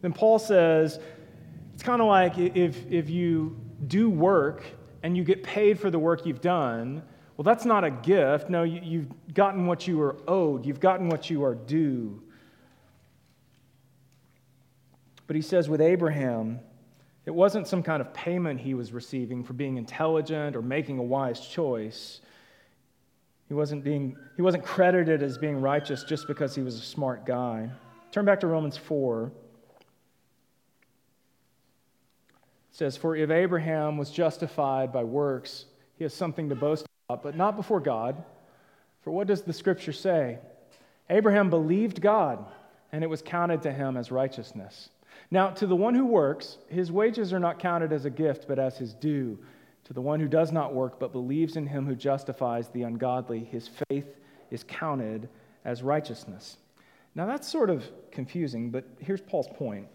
then 0.00 0.12
Paul 0.12 0.38
says 0.38 0.98
it's 1.74 1.82
kind 1.82 2.00
of 2.00 2.06
like 2.06 2.38
if, 2.38 2.90
if 2.90 3.10
you 3.10 3.60
do 3.88 4.08
work 4.08 4.64
and 5.02 5.16
you 5.16 5.24
get 5.24 5.42
paid 5.42 5.78
for 5.78 5.90
the 5.90 5.98
work 5.98 6.24
you've 6.24 6.40
done, 6.40 7.02
well, 7.36 7.42
that's 7.42 7.64
not 7.64 7.82
a 7.82 7.90
gift. 7.90 8.48
No, 8.48 8.62
you, 8.62 8.80
you've 8.82 9.34
gotten 9.34 9.66
what 9.66 9.86
you 9.86 10.00
are 10.00 10.16
owed, 10.28 10.64
you've 10.64 10.80
gotten 10.80 11.08
what 11.08 11.28
you 11.28 11.44
are 11.44 11.54
due. 11.54 12.22
But 15.26 15.34
he 15.34 15.42
says 15.42 15.68
with 15.68 15.80
Abraham, 15.80 16.60
it 17.26 17.34
wasn't 17.34 17.66
some 17.66 17.82
kind 17.82 18.00
of 18.00 18.12
payment 18.14 18.60
he 18.60 18.74
was 18.74 18.92
receiving 18.92 19.42
for 19.42 19.54
being 19.54 19.76
intelligent 19.76 20.54
or 20.54 20.62
making 20.62 20.98
a 20.98 21.02
wise 21.02 21.40
choice. 21.40 22.20
He 23.48 23.54
wasn't, 23.54 23.82
being, 23.82 24.16
he 24.36 24.42
wasn't 24.42 24.64
credited 24.64 25.22
as 25.22 25.38
being 25.38 25.60
righteous 25.60 26.04
just 26.04 26.28
because 26.28 26.54
he 26.54 26.62
was 26.62 26.76
a 26.76 26.82
smart 26.82 27.26
guy. 27.26 27.68
Turn 28.12 28.24
back 28.24 28.40
to 28.40 28.46
Romans 28.46 28.76
4. 28.76 29.24
It 29.26 29.32
says, 32.74 32.96
For 32.96 33.16
if 33.16 33.30
Abraham 33.30 33.96
was 33.96 34.10
justified 34.10 34.92
by 34.92 35.04
works, 35.04 35.64
he 35.96 36.04
has 36.04 36.12
something 36.12 36.48
to 36.48 36.56
boast 36.56 36.84
about, 37.08 37.22
but 37.22 37.36
not 37.36 37.56
before 37.56 37.80
God. 37.80 38.22
For 39.02 39.12
what 39.12 39.28
does 39.28 39.42
the 39.42 39.52
scripture 39.52 39.92
say? 39.92 40.38
Abraham 41.08 41.50
believed 41.50 42.00
God, 42.00 42.44
and 42.90 43.04
it 43.04 43.06
was 43.10 43.22
counted 43.22 43.62
to 43.62 43.72
him 43.72 43.96
as 43.96 44.10
righteousness. 44.10 44.90
Now, 45.30 45.50
to 45.50 45.66
the 45.66 45.76
one 45.76 45.94
who 45.94 46.04
works, 46.04 46.58
his 46.68 46.90
wages 46.90 47.32
are 47.32 47.38
not 47.38 47.60
counted 47.60 47.92
as 47.92 48.06
a 48.06 48.10
gift, 48.10 48.46
but 48.48 48.58
as 48.58 48.76
his 48.76 48.92
due. 48.92 49.38
To 49.84 49.92
the 49.92 50.00
one 50.00 50.18
who 50.18 50.28
does 50.28 50.50
not 50.50 50.74
work, 50.74 50.98
but 50.98 51.12
believes 51.12 51.56
in 51.56 51.66
him 51.66 51.86
who 51.86 51.94
justifies 51.94 52.68
the 52.68 52.82
ungodly, 52.82 53.44
his 53.44 53.70
faith 53.88 54.16
is 54.50 54.64
counted 54.64 55.28
as 55.64 55.82
righteousness. 55.82 56.56
Now, 57.14 57.26
that's 57.26 57.48
sort 57.48 57.70
of 57.70 57.84
confusing, 58.10 58.70
but 58.70 58.84
here's 58.98 59.20
Paul's 59.20 59.48
point 59.54 59.86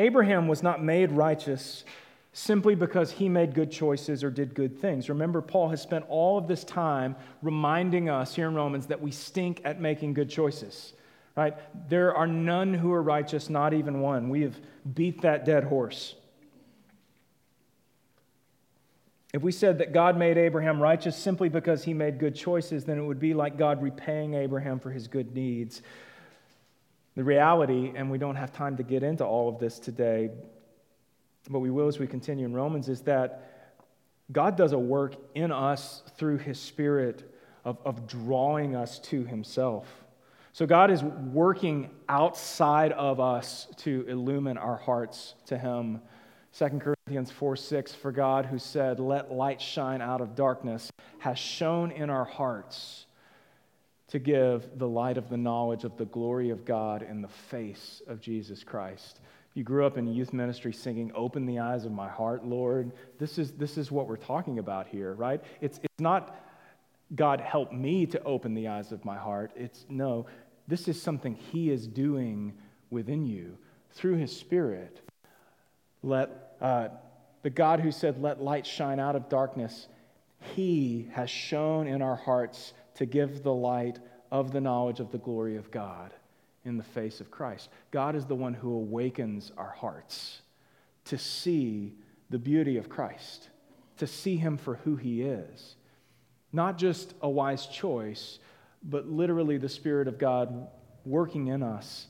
Abraham 0.00 0.48
was 0.48 0.62
not 0.62 0.82
made 0.82 1.12
righteous 1.12 1.84
simply 2.32 2.74
because 2.74 3.10
he 3.10 3.28
made 3.28 3.54
good 3.54 3.70
choices 3.70 4.24
or 4.24 4.30
did 4.30 4.54
good 4.54 4.80
things. 4.80 5.10
Remember, 5.10 5.42
Paul 5.42 5.68
has 5.68 5.82
spent 5.82 6.06
all 6.08 6.38
of 6.38 6.48
this 6.48 6.64
time 6.64 7.16
reminding 7.42 8.08
us 8.08 8.34
here 8.34 8.48
in 8.48 8.54
Romans 8.54 8.86
that 8.86 9.00
we 9.00 9.10
stink 9.10 9.60
at 9.64 9.80
making 9.80 10.14
good 10.14 10.30
choices. 10.30 10.94
Right? 11.36 11.54
There 11.88 12.14
are 12.14 12.26
none 12.26 12.72
who 12.72 12.92
are 12.92 13.02
righteous, 13.02 13.50
not 13.50 13.74
even 13.74 14.00
one. 14.00 14.30
We 14.30 14.42
have 14.42 14.58
beat 14.94 15.20
that 15.20 15.44
dead 15.44 15.64
horse. 15.64 16.14
If 19.34 19.42
we 19.42 19.52
said 19.52 19.78
that 19.78 19.92
God 19.92 20.16
made 20.16 20.38
Abraham 20.38 20.80
righteous 20.80 21.16
simply 21.16 21.48
because 21.50 21.84
he 21.84 21.94
made 21.94 22.18
good 22.18 22.34
choices, 22.34 22.84
then 22.84 22.98
it 22.98 23.02
would 23.02 23.20
be 23.20 23.34
like 23.34 23.58
God 23.58 23.82
repaying 23.82 24.34
Abraham 24.34 24.80
for 24.80 24.90
his 24.90 25.06
good 25.08 25.34
deeds. 25.34 25.82
The 27.20 27.24
reality, 27.24 27.92
and 27.94 28.10
we 28.10 28.16
don't 28.16 28.36
have 28.36 28.50
time 28.50 28.78
to 28.78 28.82
get 28.82 29.02
into 29.02 29.26
all 29.26 29.50
of 29.50 29.58
this 29.58 29.78
today, 29.78 30.30
but 31.50 31.58
we 31.58 31.70
will 31.70 31.86
as 31.86 31.98
we 31.98 32.06
continue 32.06 32.46
in 32.46 32.54
Romans, 32.54 32.88
is 32.88 33.02
that 33.02 33.76
God 34.32 34.56
does 34.56 34.72
a 34.72 34.78
work 34.78 35.16
in 35.34 35.52
us 35.52 36.02
through 36.16 36.38
his 36.38 36.58
Spirit 36.58 37.30
of, 37.62 37.76
of 37.84 38.06
drawing 38.06 38.74
us 38.74 38.98
to 39.00 39.26
himself. 39.26 39.86
So 40.54 40.64
God 40.64 40.90
is 40.90 41.02
working 41.02 41.90
outside 42.08 42.92
of 42.92 43.20
us 43.20 43.66
to 43.80 44.06
illumine 44.08 44.56
our 44.56 44.78
hearts 44.78 45.34
to 45.48 45.58
him. 45.58 46.00
2 46.56 46.68
Corinthians 46.78 47.30
4 47.30 47.54
6, 47.54 47.94
for 47.96 48.12
God 48.12 48.46
who 48.46 48.58
said, 48.58 48.98
Let 48.98 49.30
light 49.30 49.60
shine 49.60 50.00
out 50.00 50.22
of 50.22 50.34
darkness, 50.34 50.90
has 51.18 51.38
shone 51.38 51.90
in 51.90 52.08
our 52.08 52.24
hearts 52.24 53.04
to 54.10 54.18
give 54.18 54.78
the 54.78 54.88
light 54.88 55.16
of 55.16 55.28
the 55.28 55.36
knowledge 55.36 55.84
of 55.84 55.96
the 55.96 56.04
glory 56.06 56.50
of 56.50 56.64
God 56.64 57.02
in 57.02 57.22
the 57.22 57.28
face 57.28 58.02
of 58.06 58.20
Jesus 58.20 58.64
Christ. 58.64 59.20
You 59.54 59.64
grew 59.64 59.86
up 59.86 59.98
in 59.98 60.12
youth 60.12 60.32
ministry 60.32 60.72
singing, 60.72 61.10
Open 61.14 61.46
the 61.46 61.58
eyes 61.58 61.84
of 61.84 61.92
my 61.92 62.08
heart, 62.08 62.44
Lord. 62.44 62.92
This 63.18 63.38
is, 63.38 63.52
this 63.52 63.78
is 63.78 63.90
what 63.90 64.06
we're 64.06 64.16
talking 64.16 64.58
about 64.58 64.86
here, 64.86 65.14
right? 65.14 65.40
It's, 65.60 65.78
it's 65.82 66.00
not 66.00 66.36
God 67.14 67.40
help 67.40 67.72
me 67.72 68.06
to 68.06 68.22
open 68.22 68.54
the 68.54 68.68
eyes 68.68 68.92
of 68.92 69.04
my 69.04 69.16
heart. 69.16 69.52
It's 69.56 69.84
no, 69.88 70.26
this 70.68 70.86
is 70.86 71.00
something 71.00 71.34
He 71.34 71.70
is 71.70 71.86
doing 71.86 72.52
within 72.90 73.26
you 73.26 73.58
through 73.92 74.16
His 74.16 74.36
Spirit. 74.36 75.00
Let 76.02 76.56
uh, 76.60 76.88
the 77.42 77.50
God 77.50 77.80
who 77.80 77.90
said, 77.90 78.20
Let 78.22 78.40
light 78.40 78.66
shine 78.66 79.00
out 79.00 79.16
of 79.16 79.28
darkness, 79.28 79.88
He 80.54 81.08
has 81.12 81.28
shown 81.28 81.88
in 81.88 82.02
our 82.02 82.16
hearts 82.16 82.72
to 83.00 83.06
give 83.06 83.42
the 83.42 83.52
light 83.52 83.98
of 84.30 84.52
the 84.52 84.60
knowledge 84.60 85.00
of 85.00 85.10
the 85.10 85.16
glory 85.16 85.56
of 85.56 85.70
God 85.70 86.12
in 86.66 86.76
the 86.76 86.84
face 86.84 87.18
of 87.22 87.30
Christ. 87.30 87.70
God 87.90 88.14
is 88.14 88.26
the 88.26 88.34
one 88.34 88.52
who 88.52 88.74
awakens 88.74 89.50
our 89.56 89.70
hearts 89.70 90.42
to 91.06 91.16
see 91.16 91.94
the 92.28 92.38
beauty 92.38 92.76
of 92.76 92.90
Christ, 92.90 93.48
to 93.96 94.06
see 94.06 94.36
Him 94.36 94.58
for 94.58 94.74
who 94.84 94.96
He 94.96 95.22
is. 95.22 95.76
Not 96.52 96.76
just 96.76 97.14
a 97.22 97.28
wise 97.28 97.64
choice, 97.64 98.38
but 98.82 99.08
literally 99.08 99.56
the 99.56 99.70
Spirit 99.70 100.06
of 100.06 100.18
God 100.18 100.68
working 101.06 101.46
in 101.46 101.62
us 101.62 102.06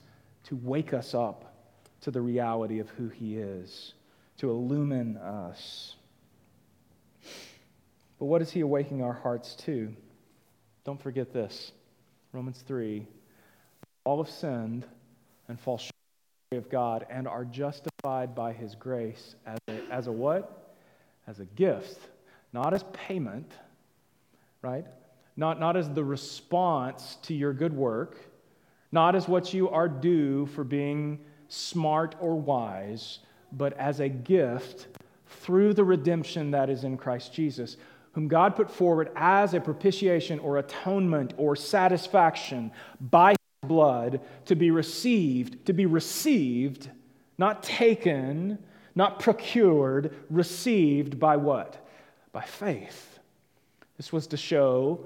to 0.47 0.57
wake 0.57 0.93
us 0.93 1.15
up 1.15 1.55
to 2.01 2.11
the 2.11 2.21
reality 2.21 2.81
of 2.81 2.91
who 2.91 3.09
He 3.11 3.37
is, 3.37 3.95
to 4.39 4.51
illumine 4.51 5.19
us. 5.19 5.95
But 8.19 8.25
what 8.25 8.43
is 8.43 8.51
He 8.51 8.59
awakening 8.59 9.05
our 9.05 9.13
hearts 9.13 9.55
to? 9.67 9.95
Don't 10.85 11.01
forget 11.01 11.33
this 11.33 11.73
Romans 12.33 12.63
3 12.67 13.07
all 14.05 14.23
have 14.23 14.33
sinned 14.33 14.87
and 15.49 15.59
fall 15.59 15.79
short 15.79 15.93
of 16.53 16.71
God 16.71 17.07
and 17.11 17.29
are 17.29 17.45
justified 17.45 18.35
by 18.35 18.53
His 18.53 18.75
grace 18.75 19.35
as 19.47 19.59
a, 19.69 19.81
as 19.93 20.07
a 20.07 20.13
what? 20.13 20.77
As 21.27 21.39
a 21.41 21.45
gift, 21.45 22.01
not 22.53 22.75
as 22.75 22.85
payment, 22.93 23.53
right? 24.63 24.87
Not, 25.37 25.61
not 25.61 25.77
as 25.77 25.89
the 25.91 26.03
response 26.03 27.19
to 27.23 27.35
your 27.35 27.53
good 27.53 27.73
work, 27.73 28.17
not 28.91 29.15
as 29.15 29.29
what 29.29 29.55
you 29.55 29.69
are 29.69 29.89
due 29.89 30.47
for 30.47 30.65
being 30.65 31.21
smart 31.49 32.17
or 32.21 32.37
wise, 32.37 33.21
but 33.53 33.73
as 33.75 34.01
a 34.01 34.09
gift 34.09 34.89
through 35.27 35.75
the 35.75 35.85
redemption 35.85 36.51
that 36.51 36.69
is 36.69 36.85
in 36.85 36.97
Christ 36.97 37.33
Jesus, 37.33 37.77
whom 38.13 38.29
God 38.29 38.57
put 38.57 38.71
forward 38.71 39.11
as 39.15 39.55
a 39.55 39.61
propitiation 39.61 40.39
or 40.41 40.59
atonement 40.59 41.35
or 41.37 41.55
satisfaction 41.55 42.73
by 43.01 43.31
his 43.31 43.69
blood 43.69 44.21
to 44.47 44.55
be 44.57 44.71
received, 44.71 45.67
to 45.67 45.73
be 45.73 45.87
received, 45.87 46.91
not 47.39 47.63
taken, 47.63 48.59
not 48.95 49.21
procured, 49.21 50.15
received 50.29 51.21
by 51.21 51.37
what? 51.37 51.87
By 52.33 52.43
faith. 52.43 53.19
This 53.97 54.13
was 54.13 54.27
to 54.29 54.37
show 54.37 55.05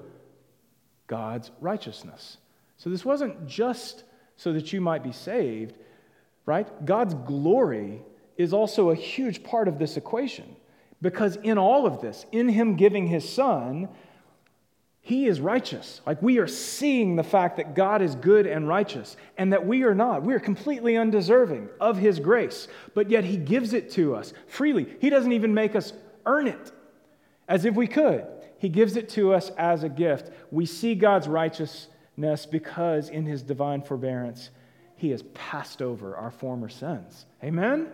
God's 1.07 1.51
righteousness. 1.61 2.37
So 2.77 2.89
this 2.89 3.05
wasn't 3.05 3.45
just 3.47 4.03
so 4.35 4.51
that 4.53 4.73
you 4.73 4.81
might 4.81 5.03
be 5.03 5.11
saved, 5.11 5.75
right? 6.45 6.85
God's 6.85 7.13
glory 7.13 8.01
is 8.37 8.51
also 8.51 8.89
a 8.89 8.95
huge 8.95 9.43
part 9.43 9.67
of 9.67 9.79
this 9.79 9.95
equation 9.95 10.55
because 11.05 11.35
in 11.35 11.59
all 11.59 11.85
of 11.85 12.01
this, 12.01 12.25
in 12.31 12.49
Him 12.49 12.75
giving 12.75 13.05
His 13.05 13.31
Son, 13.31 13.89
He 15.01 15.27
is 15.27 15.39
righteous. 15.39 16.01
Like 16.03 16.19
we 16.19 16.39
are 16.39 16.47
seeing 16.47 17.15
the 17.15 17.23
fact 17.23 17.57
that 17.57 17.75
God 17.75 18.01
is 18.01 18.15
good 18.15 18.47
and 18.47 18.67
righteous 18.67 19.15
and 19.37 19.53
that 19.53 19.67
we 19.67 19.83
are 19.83 19.93
not. 19.93 20.23
We 20.23 20.33
are 20.33 20.39
completely 20.39 20.97
undeserving 20.97 21.69
of 21.79 21.99
His 21.99 22.19
grace, 22.19 22.67
but 22.95 23.11
yet 23.11 23.23
He 23.23 23.37
gives 23.37 23.73
it 23.73 23.91
to 23.91 24.15
us 24.15 24.33
freely. 24.47 24.87
He 24.99 25.11
doesn't 25.11 25.31
even 25.31 25.53
make 25.53 25.75
us 25.75 25.93
earn 26.25 26.47
it 26.47 26.71
as 27.47 27.65
if 27.65 27.75
we 27.75 27.85
could. 27.85 28.25
He 28.57 28.67
gives 28.67 28.95
it 28.95 29.07
to 29.09 29.31
us 29.31 29.51
as 29.59 29.83
a 29.83 29.89
gift. 29.89 30.31
We 30.49 30.65
see 30.65 30.95
God's 30.95 31.27
righteousness 31.27 32.47
because 32.49 33.09
in 33.09 33.27
his 33.27 33.43
divine 33.43 33.83
forbearance, 33.83 34.49
he 34.95 35.11
has 35.11 35.21
passed 35.35 35.83
over 35.83 36.15
our 36.15 36.31
former 36.31 36.67
sins. 36.67 37.27
Amen? 37.43 37.89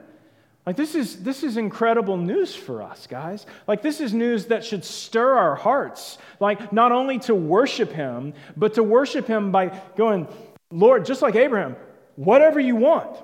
Like, 0.65 0.75
this 0.75 0.93
is, 0.93 1.23
this 1.23 1.43
is 1.43 1.57
incredible 1.57 2.17
news 2.17 2.55
for 2.55 2.83
us, 2.83 3.07
guys. 3.07 3.47
Like, 3.67 3.81
this 3.81 3.99
is 3.99 4.13
news 4.13 4.45
that 4.47 4.63
should 4.63 4.85
stir 4.85 5.35
our 5.35 5.55
hearts. 5.55 6.19
Like, 6.39 6.71
not 6.71 6.91
only 6.91 7.17
to 7.19 7.33
worship 7.33 7.91
him, 7.91 8.33
but 8.55 8.75
to 8.75 8.83
worship 8.83 9.25
him 9.25 9.51
by 9.51 9.81
going, 9.95 10.27
Lord, 10.71 11.05
just 11.05 11.23
like 11.23 11.35
Abraham, 11.35 11.75
whatever 12.15 12.59
you 12.59 12.75
want. 12.75 13.17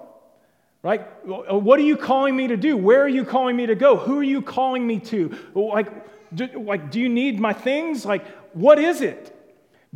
Right? 0.81 1.01
What 1.25 1.79
are 1.79 1.83
you 1.83 1.97
calling 1.97 2.35
me 2.35 2.47
to 2.47 2.57
do? 2.57 2.75
Where 2.75 3.03
are 3.03 3.09
you 3.09 3.23
calling 3.23 3.55
me 3.55 3.67
to 3.67 3.75
go? 3.75 3.97
Who 3.97 4.19
are 4.19 4.23
you 4.23 4.41
calling 4.41 4.87
me 4.87 4.99
to? 5.01 5.37
Like, 5.53 5.91
do, 6.33 6.47
like, 6.63 6.89
do 6.89 6.99
you 6.99 7.09
need 7.09 7.39
my 7.39 7.53
things? 7.53 8.05
Like, 8.05 8.25
what 8.53 8.79
is 8.79 9.01
it? 9.01 9.36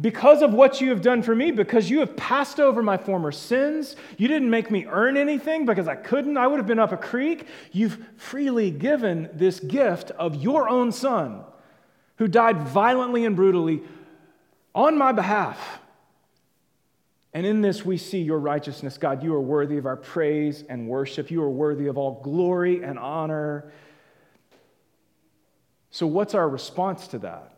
Because 0.01 0.41
of 0.41 0.53
what 0.53 0.81
you 0.81 0.89
have 0.89 1.01
done 1.01 1.21
for 1.21 1.35
me, 1.35 1.51
because 1.51 1.89
you 1.89 1.99
have 1.99 2.17
passed 2.17 2.59
over 2.59 2.81
my 2.81 2.97
former 2.97 3.31
sins, 3.31 3.95
you 4.17 4.27
didn't 4.27 4.49
make 4.49 4.71
me 4.71 4.87
earn 4.87 5.15
anything 5.15 5.65
because 5.65 5.87
I 5.87 5.95
couldn't, 5.95 6.37
I 6.37 6.47
would 6.47 6.57
have 6.57 6.65
been 6.65 6.79
up 6.79 6.91
a 6.91 6.97
creek. 6.97 7.45
You've 7.71 8.03
freely 8.17 8.71
given 8.71 9.29
this 9.33 9.59
gift 9.59 10.09
of 10.11 10.35
your 10.35 10.67
own 10.67 10.91
son 10.91 11.43
who 12.17 12.27
died 12.27 12.67
violently 12.67 13.25
and 13.25 13.35
brutally 13.35 13.83
on 14.73 14.97
my 14.97 15.11
behalf. 15.11 15.79
And 17.33 17.45
in 17.45 17.61
this, 17.61 17.85
we 17.85 17.97
see 17.97 18.21
your 18.21 18.39
righteousness, 18.39 18.97
God. 18.97 19.23
You 19.23 19.33
are 19.35 19.41
worthy 19.41 19.77
of 19.77 19.85
our 19.85 19.95
praise 19.95 20.63
and 20.67 20.87
worship. 20.87 21.31
You 21.31 21.43
are 21.43 21.49
worthy 21.49 21.87
of 21.87 21.97
all 21.97 22.21
glory 22.23 22.83
and 22.83 22.99
honor. 22.99 23.71
So, 25.91 26.07
what's 26.07 26.33
our 26.33 26.47
response 26.47 27.07
to 27.09 27.19
that? 27.19 27.50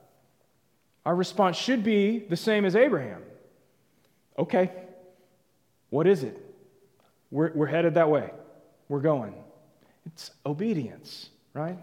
Our 1.05 1.15
response 1.15 1.57
should 1.57 1.83
be 1.83 2.19
the 2.19 2.37
same 2.37 2.65
as 2.65 2.75
Abraham. 2.75 3.21
Okay, 4.37 4.71
what 5.89 6.07
is 6.07 6.23
it? 6.23 6.39
We're, 7.29 7.51
we're 7.53 7.67
headed 7.67 7.95
that 7.95 8.09
way. 8.09 8.31
We're 8.87 8.99
going. 8.99 9.33
It's 10.05 10.31
obedience, 10.45 11.29
right? 11.53 11.77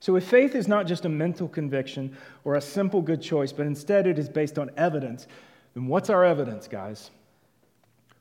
So, 0.00 0.16
if 0.16 0.24
faith 0.24 0.54
is 0.54 0.68
not 0.68 0.86
just 0.86 1.04
a 1.04 1.08
mental 1.08 1.48
conviction 1.48 2.16
or 2.44 2.54
a 2.54 2.60
simple 2.60 3.02
good 3.02 3.20
choice, 3.20 3.52
but 3.52 3.66
instead 3.66 4.06
it 4.06 4.18
is 4.18 4.28
based 4.28 4.58
on 4.58 4.70
evidence, 4.76 5.26
then 5.74 5.86
what's 5.86 6.08
our 6.08 6.24
evidence, 6.24 6.66
guys? 6.66 7.10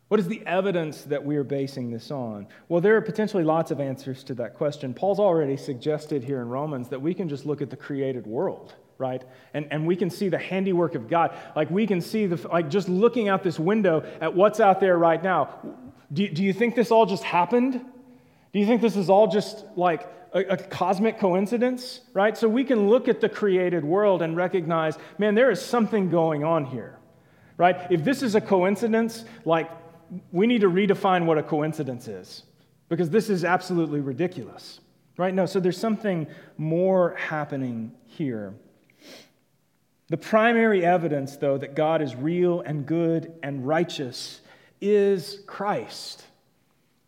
What 0.08 0.22
is 0.22 0.28
the 0.28 0.42
evidence 0.46 1.02
that 1.04 1.26
we 1.26 1.36
are 1.36 1.44
basing 1.44 1.92
this 1.92 2.12
on? 2.12 2.48
Well, 2.70 2.80
there 2.80 2.96
are 2.96 3.02
potentially 3.02 3.44
lots 3.44 3.72
of 3.72 3.82
answers 3.82 4.24
to 4.26 4.34
that 4.36 4.54
question. 4.54 4.94
Paul's 4.94 5.20
already 5.20 5.58
suggested 5.58 6.24
here 6.24 6.42
in 6.42 6.48
Romans 6.48 6.88
that 6.90 7.02
we 7.02 7.14
can 7.14 7.28
just 7.28 7.46
look 7.46 7.62
at 7.62 7.70
the 7.70 7.76
created 7.76 8.26
world, 8.26 8.74
right? 8.98 9.22
And, 9.54 9.68
and 9.70 9.86
we 9.86 9.98
can 9.98 10.10
see 10.10 10.30
the 10.30 10.38
handiwork 10.38 10.96
of 10.96 11.10
God. 11.10 11.38
Like 11.58 11.70
we 11.70 11.86
can 11.86 12.00
see, 12.00 12.26
the, 12.26 12.48
like 12.48 12.70
just 12.70 12.88
looking 12.88 13.28
out 13.28 13.44
this 13.44 13.60
window 13.60 14.06
at 14.22 14.34
what's 14.34 14.62
out 14.62 14.80
there 14.80 14.98
right 14.98 15.22
now. 15.22 15.60
Do, 16.14 16.26
do 16.30 16.42
you 16.42 16.54
think 16.54 16.76
this 16.76 16.90
all 16.90 17.06
just 17.06 17.24
happened? 17.24 17.74
Do 18.54 18.60
you 18.60 18.66
think 18.66 18.82
this 18.82 18.96
is 18.96 19.10
all 19.10 19.28
just 19.28 19.66
like 19.76 20.08
a, 20.32 20.40
a 20.40 20.58
cosmic 20.58 21.20
coincidence, 21.20 22.00
right? 22.14 22.38
So 22.38 22.48
we 22.48 22.64
can 22.64 22.88
look 22.88 23.10
at 23.10 23.20
the 23.20 23.28
created 23.28 23.84
world 23.84 24.22
and 24.22 24.38
recognize, 24.38 24.98
man, 25.18 25.36
there 25.36 25.52
is 25.52 25.62
something 25.62 26.10
going 26.10 26.46
on 26.46 26.64
here, 26.64 26.98
right? 27.58 27.76
If 27.92 28.06
this 28.06 28.24
is 28.24 28.36
a 28.36 28.42
coincidence, 28.42 29.26
like 29.44 29.70
we 30.32 30.48
need 30.48 30.62
to 30.62 30.70
redefine 30.70 31.26
what 31.26 31.38
a 31.38 31.44
coincidence 31.44 32.08
is 32.08 32.44
because 32.90 33.10
this 33.10 33.30
is 33.30 33.44
absolutely 33.44 34.00
ridiculous, 34.00 34.80
right? 35.18 35.34
No, 35.34 35.46
so 35.46 35.60
there's 35.60 35.80
something 35.80 36.28
more 36.58 37.16
happening 37.16 37.92
here. 38.06 38.54
The 40.10 40.18
primary 40.18 40.86
evidence, 40.86 41.36
though, 41.36 41.58
that 41.58 41.76
God 41.76 42.02
is 42.02 42.16
real 42.16 42.62
and 42.62 42.86
good 42.86 43.34
and 43.44 43.68
righteous 43.68 44.40
is 44.80 45.42
Christ. 45.48 46.24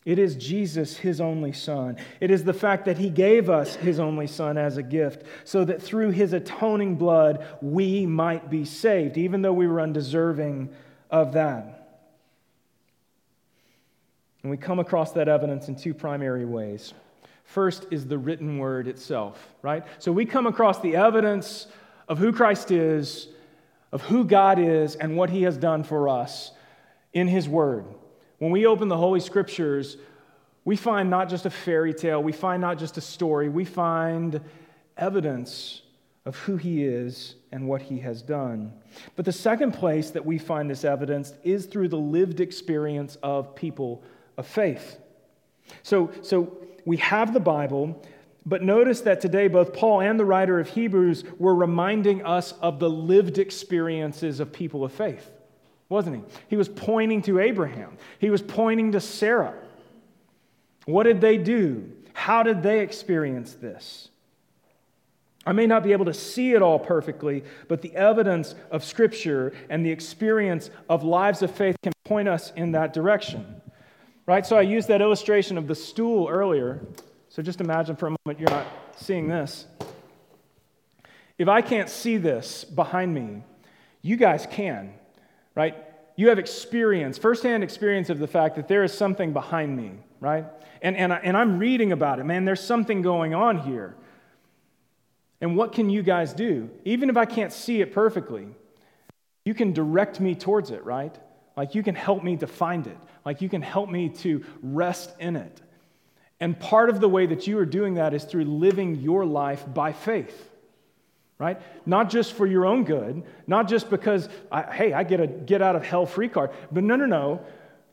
It 0.05 0.19
is 0.19 0.35
Jesus, 0.35 0.97
his 0.97 1.21
only 1.21 1.53
Son. 1.53 1.97
It 2.19 2.31
is 2.31 2.43
the 2.43 2.53
fact 2.53 2.85
that 2.85 2.97
he 2.97 3.09
gave 3.09 3.49
us 3.49 3.75
his 3.75 3.99
only 3.99 4.27
Son 4.27 4.57
as 4.57 4.77
a 4.77 4.83
gift, 4.83 5.23
so 5.43 5.63
that 5.65 5.81
through 5.81 6.11
his 6.11 6.33
atoning 6.33 6.95
blood 6.95 7.45
we 7.61 8.05
might 8.05 8.49
be 8.49 8.65
saved, 8.65 9.17
even 9.17 9.41
though 9.41 9.53
we 9.53 9.67
were 9.67 9.79
undeserving 9.79 10.69
of 11.11 11.33
that. 11.33 11.78
And 14.41 14.51
we 14.51 14.57
come 14.57 14.79
across 14.79 15.11
that 15.13 15.27
evidence 15.27 15.67
in 15.67 15.75
two 15.75 15.93
primary 15.93 16.45
ways. 16.45 16.93
First 17.43 17.87
is 17.91 18.05
the 18.05 18.17
written 18.17 18.57
word 18.57 18.87
itself, 18.87 19.53
right? 19.61 19.83
So 19.97 20.11
we 20.11 20.25
come 20.25 20.47
across 20.47 20.79
the 20.79 20.95
evidence 20.95 21.67
of 22.07 22.17
who 22.17 22.31
Christ 22.31 22.71
is, 22.71 23.27
of 23.91 24.03
who 24.03 24.23
God 24.23 24.59
is, 24.59 24.95
and 24.95 25.17
what 25.17 25.29
he 25.29 25.43
has 25.43 25.57
done 25.57 25.83
for 25.83 26.07
us 26.07 26.51
in 27.11 27.27
his 27.27 27.49
word. 27.49 27.85
When 28.37 28.51
we 28.51 28.65
open 28.65 28.87
the 28.87 28.97
Holy 28.97 29.19
Scriptures, 29.19 29.97
we 30.63 30.75
find 30.75 31.09
not 31.09 31.27
just 31.29 31.45
a 31.45 31.49
fairy 31.49 31.93
tale, 31.93 32.21
we 32.21 32.31
find 32.31 32.61
not 32.61 32.77
just 32.77 32.97
a 32.97 33.01
story, 33.01 33.49
we 33.49 33.65
find 33.65 34.39
evidence 34.95 35.81
of 36.25 36.37
who 36.37 36.55
he 36.55 36.85
is 36.85 37.35
and 37.51 37.67
what 37.67 37.81
he 37.81 37.99
has 37.99 38.21
done. 38.21 38.71
But 39.15 39.25
the 39.25 39.31
second 39.31 39.71
place 39.71 40.11
that 40.11 40.25
we 40.25 40.37
find 40.37 40.69
this 40.69 40.85
evidence 40.85 41.33
is 41.43 41.65
through 41.65 41.87
the 41.87 41.97
lived 41.97 42.39
experience 42.39 43.17
of 43.23 43.55
people 43.55 44.03
of 44.39 44.47
faith. 44.47 44.97
So, 45.83 46.11
so 46.21 46.57
we 46.85 46.97
have 46.97 47.33
the 47.33 47.39
Bible, 47.39 48.01
but 48.45 48.63
notice 48.63 49.01
that 49.01 49.21
today, 49.21 49.47
both 49.49 49.73
Paul 49.73 50.01
and 50.01 50.19
the 50.19 50.25
writer 50.25 50.59
of 50.59 50.69
Hebrews 50.69 51.25
were 51.37 51.53
reminding 51.53 52.25
us 52.25 52.53
of 52.53 52.79
the 52.79 52.89
lived 52.89 53.37
experiences 53.37 54.39
of 54.39 54.51
people 54.51 54.83
of 54.83 54.93
faith, 54.93 55.29
wasn't 55.89 56.15
he? 56.15 56.23
He 56.47 56.55
was 56.55 56.69
pointing 56.69 57.21
to 57.23 57.39
Abraham, 57.39 57.97
he 58.17 58.29
was 58.29 58.41
pointing 58.41 58.93
to 58.93 59.01
Sarah. 59.01 59.55
What 60.85 61.03
did 61.03 61.21
they 61.21 61.37
do? 61.37 61.91
How 62.13 62.41
did 62.41 62.63
they 62.63 62.79
experience 62.79 63.53
this? 63.53 64.09
I 65.45 65.51
may 65.51 65.67
not 65.67 65.83
be 65.83 65.91
able 65.91 66.05
to 66.05 66.13
see 66.13 66.53
it 66.53 66.61
all 66.61 66.79
perfectly, 66.79 67.43
but 67.67 67.81
the 67.81 67.95
evidence 67.95 68.55
of 68.71 68.83
Scripture 68.83 69.53
and 69.69 69.85
the 69.85 69.91
experience 69.91 70.69
of 70.89 71.03
lives 71.03 71.41
of 71.41 71.51
faith 71.51 71.75
can 71.83 71.93
point 72.05 72.27
us 72.27 72.51
in 72.55 72.71
that 72.71 72.93
direction. 72.93 73.61
Right? 74.29 74.45
So 74.45 74.57
I 74.57 74.61
used 74.61 74.89
that 74.89 75.01
illustration 75.01 75.57
of 75.57 75.65
the 75.65 75.73
stool 75.73 76.27
earlier. 76.27 76.85
So 77.29 77.41
just 77.41 77.61
imagine 77.61 77.95
for 77.95 78.05
a 78.05 78.09
moment 78.11 78.39
you're 78.39 78.51
not 78.51 78.67
seeing 78.95 79.27
this. 79.27 79.65
If 81.39 81.47
I 81.47 81.63
can't 81.63 81.89
see 81.89 82.17
this 82.17 82.63
behind 82.63 83.11
me, 83.11 83.41
you 84.03 84.17
guys 84.17 84.45
can, 84.51 84.93
right? 85.55 85.75
You 86.15 86.29
have 86.29 86.37
experience, 86.37 87.17
firsthand 87.17 87.63
experience 87.63 88.11
of 88.11 88.19
the 88.19 88.27
fact 88.27 88.55
that 88.57 88.67
there 88.67 88.83
is 88.83 88.93
something 88.93 89.33
behind 89.33 89.75
me, 89.75 89.93
right? 90.19 90.45
And, 90.83 90.95
and, 90.95 91.11
I, 91.11 91.17
and 91.23 91.35
I'm 91.35 91.57
reading 91.57 91.91
about 91.91 92.19
it, 92.19 92.23
man. 92.23 92.45
There's 92.45 92.61
something 92.61 93.01
going 93.01 93.33
on 93.33 93.57
here. 93.57 93.95
And 95.41 95.57
what 95.57 95.71
can 95.71 95.89
you 95.89 96.03
guys 96.03 96.33
do? 96.33 96.69
Even 96.85 97.09
if 97.09 97.17
I 97.17 97.25
can't 97.25 97.51
see 97.51 97.81
it 97.81 97.95
perfectly, 97.95 98.49
you 99.43 99.55
can 99.55 99.73
direct 99.73 100.19
me 100.19 100.35
towards 100.35 100.69
it, 100.69 100.85
right? 100.85 101.17
Like 101.59 101.75
you 101.75 101.83
can 101.83 101.93
help 101.93 102.23
me 102.23 102.37
to 102.37 102.47
find 102.47 102.87
it. 102.87 102.97
Like 103.25 103.41
you 103.41 103.49
can 103.49 103.61
help 103.61 103.89
me 103.89 104.07
to 104.23 104.45
rest 104.63 105.11
in 105.19 105.35
it. 105.35 105.61
And 106.39 106.57
part 106.57 106.89
of 106.89 107.01
the 107.01 107.09
way 107.09 107.25
that 107.25 107.47
you 107.47 107.59
are 107.59 107.65
doing 107.65 107.95
that 107.95 108.13
is 108.13 108.23
through 108.23 108.45
living 108.45 108.95
your 108.95 109.25
life 109.25 109.65
by 109.73 109.91
faith, 109.91 110.49
right? 111.37 111.59
Not 111.85 112.09
just 112.09 112.31
for 112.31 112.47
your 112.47 112.65
own 112.65 112.85
good, 112.85 113.23
not 113.45 113.67
just 113.67 113.89
because, 113.89 114.29
I, 114.49 114.61
hey, 114.71 114.93
I 114.93 115.03
get 115.03 115.19
a 115.19 115.27
get 115.27 115.61
out 115.61 115.75
of 115.75 115.83
hell 115.83 116.05
free 116.05 116.29
card, 116.29 116.51
but 116.71 116.81
no, 116.81 116.95
no, 116.95 117.05
no, 117.05 117.41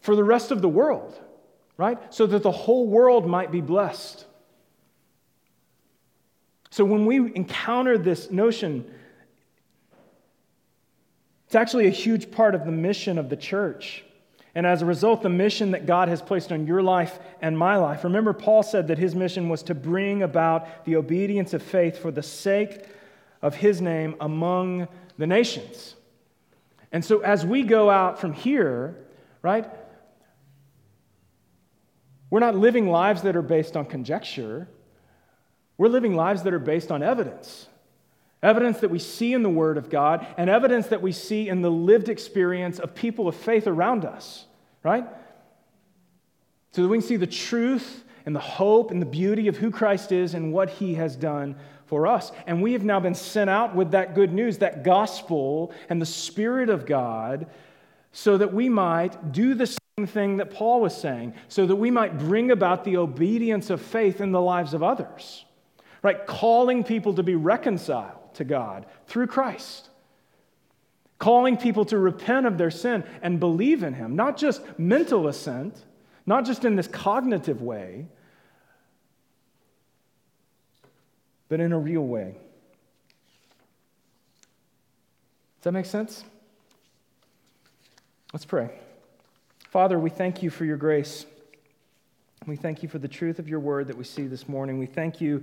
for 0.01 0.15
the 0.15 0.23
rest 0.23 0.53
of 0.53 0.63
the 0.63 0.69
world, 0.69 1.21
right? 1.77 1.99
So 2.15 2.25
that 2.29 2.45
the 2.45 2.53
whole 2.53 2.87
world 2.87 3.27
might 3.27 3.51
be 3.51 3.63
blessed. 3.63 4.27
So 6.71 6.85
when 6.85 7.05
we 7.05 7.35
encounter 7.35 7.99
this 7.99 8.31
notion, 8.31 8.89
it's 11.47 11.55
actually 11.55 11.87
a 11.87 11.91
huge 11.91 12.31
part 12.31 12.55
of 12.55 12.65
the 12.65 12.73
mission 12.73 13.19
of 13.19 13.29
the 13.29 13.37
church. 13.37 14.05
And 14.57 14.67
as 14.67 14.83
a 14.83 14.87
result, 14.87 15.23
the 15.23 15.29
mission 15.29 15.73
that 15.73 15.87
God 15.87 16.09
has 16.09 16.23
placed 16.23 16.51
on 16.51 16.67
your 16.67 16.83
life 16.83 17.19
and 17.43 17.57
my 17.57 17.77
life. 17.77 18.05
Remember, 18.05 18.33
Paul 18.33 18.63
said 18.63 18.89
that 18.89 18.99
his 18.99 19.15
mission 19.15 19.49
was 19.49 19.63
to 19.65 19.75
bring 19.75 20.23
about 20.23 20.85
the 20.87 20.97
obedience 20.97 21.53
of 21.53 21.63
faith 21.63 21.99
for 21.99 22.11
the 22.11 22.23
sake 22.23 22.87
of 23.43 23.55
his 23.55 23.81
name 23.81 24.17
among 24.21 24.89
the 25.19 25.27
nations. 25.27 25.95
And 26.91 27.05
so, 27.05 27.21
as 27.21 27.45
we 27.45 27.63
go 27.63 27.91
out 27.91 28.19
from 28.19 28.33
here, 28.33 28.97
right, 29.43 29.69
we're 32.31 32.41
not 32.41 32.57
living 32.57 32.89
lives 32.89 33.23
that 33.23 33.37
are 33.37 33.43
based 33.43 33.77
on 33.77 33.85
conjecture. 33.85 34.69
We're 35.79 35.89
living 35.89 36.17
lives 36.17 36.43
that 36.45 36.55
are 36.55 36.59
based 36.59 36.91
on 36.91 37.03
evidence. 37.03 37.69
Evidence 38.47 38.79
that 38.79 38.91
we 38.91 39.01
see 39.01 39.33
in 39.33 39.43
the 39.43 39.51
Word 39.51 39.77
of 39.77 39.91
God, 39.91 40.25
and 40.37 40.49
evidence 40.49 40.87
that 40.87 41.03
we 41.03 41.11
see 41.11 41.49
in 41.49 41.63
the 41.63 41.71
lived 41.71 42.09
experience 42.09 42.79
of 42.79 42.95
people 42.95 43.27
of 43.27 43.35
faith 43.35 43.67
around 43.67 44.05
us, 44.05 44.47
right? 44.85 45.05
So 46.71 46.83
that 46.83 46.89
we 46.89 46.99
can 46.99 47.07
see 47.07 47.17
the 47.17 47.27
truth 47.27 48.05
and 48.25 48.37
the 48.37 48.41
hope 48.41 48.93
and 48.93 49.03
the 49.03 49.07
beauty 49.07 49.49
of 49.49 49.57
who 49.57 49.73
Christ 49.73 50.13
is 50.13 50.35
and 50.35 50.53
what 50.53 50.71
He 50.71 50.95
has 50.95 51.17
done 51.17 51.57
for 51.87 52.07
us. 52.07 52.31
And 52.47 52.63
we 52.63 52.75
have 52.75 52.85
now 52.85 53.01
been 53.01 53.17
sent 53.17 53.51
out 53.51 53.75
with 53.75 53.91
that 53.91 54.15
good 54.15 54.33
news, 54.33 54.59
that 54.59 54.85
gospel 54.85 55.73
and 55.89 56.01
the 56.01 56.07
Spirit 56.07 56.71
of 56.71 56.87
God, 56.87 57.49
so 58.13 58.39
that 58.39 58.55
we 58.55 58.69
might 58.69 59.33
do 59.33 59.55
the 59.55 59.67
same 59.67 60.07
thing 60.07 60.37
that 60.37 60.53
Paul 60.53 60.81
was 60.81 60.97
saying, 60.97 61.35
so 61.49 61.67
that 61.67 61.75
we 61.75 61.91
might 61.91 62.17
bring 62.17 62.53
about 62.53 62.85
the 62.85 62.99
obedience 62.99 63.71
of 63.71 63.83
faith 63.83 64.21
in 64.21 64.31
the 64.31 64.41
lives 64.41 64.73
of 64.73 64.85
others, 64.85 65.45
right? 66.01 66.25
Calling 66.29 66.85
people 66.85 67.15
to 67.15 67.25
be 67.25 67.35
reconciled 67.35 68.16
to 68.37 68.45
God 68.45 68.87
through 69.07 69.27
Christ. 69.27 69.89
Calling 71.19 71.57
people 71.57 71.85
to 71.87 71.99
repent 71.99 72.47
of 72.47 72.59
their 72.59 72.71
sin 72.71 73.05
and 73.23 73.41
believe 73.41 73.83
in 73.83 73.95
Him, 73.95 74.17
not 74.17 74.37
just 74.37 74.63
mental 74.79 75.29
assent, 75.29 75.85
not 76.27 76.45
just 76.45 76.65
in 76.65 76.77
this 76.77 76.87
cognitive 76.87 77.63
way, 77.63 78.07
but 81.49 81.61
in 81.61 81.73
a 81.73 81.79
real 81.79 82.03
way. 82.03 82.37
Does 85.59 85.65
that 85.65 85.73
make 85.73 85.87
sense? 85.87 86.25
Let's 88.33 88.45
pray. 88.45 88.71
Father, 89.71 89.99
we 89.99 90.11
thank 90.11 90.43
you 90.43 90.51
for 90.51 90.65
your 90.65 90.77
grace. 90.77 91.25
We 92.47 92.57
thank 92.57 92.83
you 92.83 92.89
for 92.89 92.99
the 92.99 93.09
truth 93.09 93.39
of 93.39 93.49
your 93.49 93.61
word 93.61 93.89
that 93.89 93.97
we 93.97 94.05
see 94.05 94.27
this 94.27 94.49
morning. 94.49 94.79
We 94.79 94.87
thank 94.87 95.21
you 95.21 95.43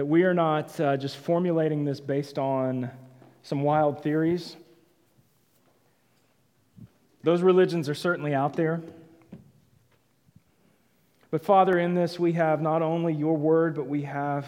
that 0.00 0.06
we 0.06 0.22
are 0.22 0.32
not 0.32 0.80
uh, 0.80 0.96
just 0.96 1.18
formulating 1.18 1.84
this 1.84 2.00
based 2.00 2.38
on 2.38 2.90
some 3.42 3.60
wild 3.60 4.02
theories. 4.02 4.56
Those 7.22 7.42
religions 7.42 7.86
are 7.86 7.94
certainly 7.94 8.32
out 8.32 8.54
there. 8.54 8.80
But 11.30 11.44
Father, 11.44 11.78
in 11.78 11.94
this, 11.94 12.18
we 12.18 12.32
have 12.32 12.62
not 12.62 12.80
only 12.80 13.12
your 13.12 13.36
word, 13.36 13.74
but 13.74 13.88
we 13.88 14.00
have 14.04 14.46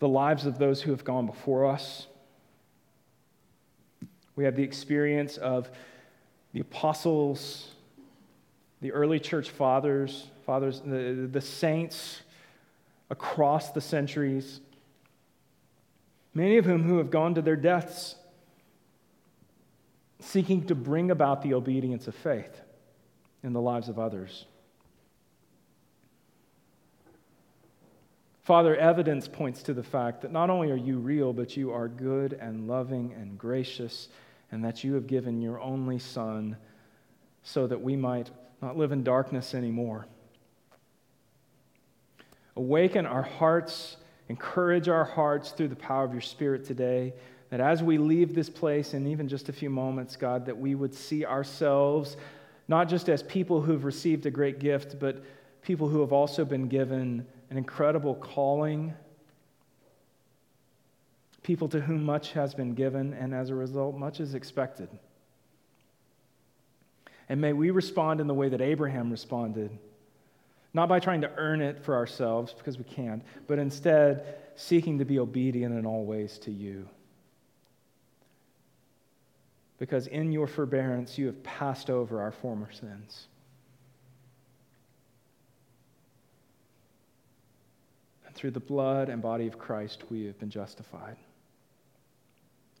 the 0.00 0.08
lives 0.08 0.44
of 0.44 0.58
those 0.58 0.82
who 0.82 0.90
have 0.90 1.02
gone 1.02 1.24
before 1.24 1.64
us. 1.64 2.06
We 4.36 4.44
have 4.44 4.54
the 4.54 4.64
experience 4.64 5.38
of 5.38 5.70
the 6.52 6.60
apostles, 6.60 7.70
the 8.82 8.92
early 8.92 9.18
church 9.18 9.48
fathers, 9.48 10.26
fathers, 10.44 10.82
the, 10.84 11.26
the 11.32 11.40
saints 11.40 12.20
across 13.12 13.72
the 13.72 13.80
centuries, 13.80 14.62
many 16.32 16.56
of 16.56 16.64
whom 16.64 16.82
who 16.82 16.96
have 16.96 17.10
gone 17.10 17.34
to 17.34 17.42
their 17.42 17.56
deaths 17.56 18.16
seeking 20.18 20.66
to 20.66 20.74
bring 20.74 21.10
about 21.10 21.42
the 21.42 21.52
obedience 21.52 22.08
of 22.08 22.14
faith 22.14 22.62
in 23.42 23.52
the 23.52 23.60
lives 23.60 23.90
of 23.90 23.98
others. 23.98 24.46
Father, 28.44 28.74
evidence 28.74 29.28
points 29.28 29.62
to 29.64 29.74
the 29.74 29.82
fact 29.82 30.22
that 30.22 30.32
not 30.32 30.48
only 30.48 30.70
are 30.70 30.76
you 30.76 30.98
real, 30.98 31.34
but 31.34 31.54
you 31.54 31.70
are 31.70 31.88
good 31.88 32.32
and 32.32 32.66
loving 32.66 33.12
and 33.12 33.36
gracious, 33.38 34.08
and 34.50 34.64
that 34.64 34.82
you 34.82 34.94
have 34.94 35.06
given 35.06 35.42
your 35.42 35.60
only 35.60 35.98
Son 35.98 36.56
so 37.42 37.66
that 37.66 37.82
we 37.82 37.94
might 37.94 38.30
not 38.62 38.78
live 38.78 38.90
in 38.90 39.04
darkness 39.04 39.54
anymore. 39.54 40.06
Awaken 42.56 43.06
our 43.06 43.22
hearts, 43.22 43.96
encourage 44.28 44.88
our 44.88 45.04
hearts 45.04 45.52
through 45.52 45.68
the 45.68 45.76
power 45.76 46.04
of 46.04 46.12
your 46.12 46.20
Spirit 46.20 46.64
today, 46.64 47.14
that 47.50 47.60
as 47.60 47.82
we 47.82 47.98
leave 47.98 48.34
this 48.34 48.48
place 48.50 48.94
in 48.94 49.06
even 49.06 49.28
just 49.28 49.48
a 49.48 49.52
few 49.52 49.70
moments, 49.70 50.16
God, 50.16 50.46
that 50.46 50.56
we 50.56 50.74
would 50.74 50.94
see 50.94 51.24
ourselves 51.24 52.16
not 52.68 52.88
just 52.88 53.08
as 53.08 53.22
people 53.24 53.60
who've 53.60 53.84
received 53.84 54.24
a 54.26 54.30
great 54.30 54.58
gift, 54.58 54.98
but 54.98 55.22
people 55.62 55.88
who 55.88 56.00
have 56.00 56.12
also 56.12 56.44
been 56.44 56.68
given 56.68 57.26
an 57.50 57.58
incredible 57.58 58.14
calling, 58.14 58.94
people 61.42 61.68
to 61.68 61.80
whom 61.80 62.04
much 62.04 62.32
has 62.32 62.54
been 62.54 62.74
given, 62.74 63.12
and 63.14 63.34
as 63.34 63.50
a 63.50 63.54
result, 63.54 63.96
much 63.96 64.20
is 64.20 64.34
expected. 64.34 64.88
And 67.28 67.40
may 67.40 67.52
we 67.52 67.70
respond 67.70 68.20
in 68.20 68.26
the 68.26 68.34
way 68.34 68.48
that 68.48 68.60
Abraham 68.60 69.10
responded, 69.10 69.70
not 70.74 70.88
by 70.88 71.00
trying 71.00 71.20
to 71.20 71.30
earn 71.36 71.60
it 71.60 71.84
for 71.84 71.94
ourselves, 71.94 72.52
because 72.52 72.78
we 72.78 72.84
can't, 72.84 73.22
but 73.46 73.58
instead 73.58 74.36
seeking 74.56 74.98
to 74.98 75.04
be 75.04 75.18
obedient 75.18 75.76
in 75.78 75.86
all 75.86 76.04
ways 76.04 76.38
to 76.38 76.50
you. 76.50 76.88
Because 79.78 80.06
in 80.06 80.32
your 80.32 80.46
forbearance, 80.46 81.18
you 81.18 81.26
have 81.26 81.42
passed 81.42 81.90
over 81.90 82.20
our 82.20 82.32
former 82.32 82.70
sins. 82.70 83.26
And 88.26 88.34
through 88.34 88.52
the 88.52 88.60
blood 88.60 89.08
and 89.08 89.20
body 89.20 89.46
of 89.46 89.58
Christ, 89.58 90.04
we 90.08 90.24
have 90.26 90.38
been 90.38 90.50
justified. 90.50 91.16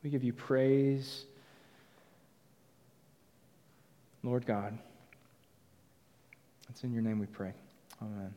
We 0.02 0.10
give 0.10 0.24
you 0.24 0.32
praise, 0.32 1.24
Lord 4.22 4.46
God. 4.46 4.78
It's 6.70 6.84
in 6.84 6.92
your 6.92 7.02
name 7.02 7.18
we 7.18 7.26
pray. 7.26 7.52
Amen. 8.02 8.34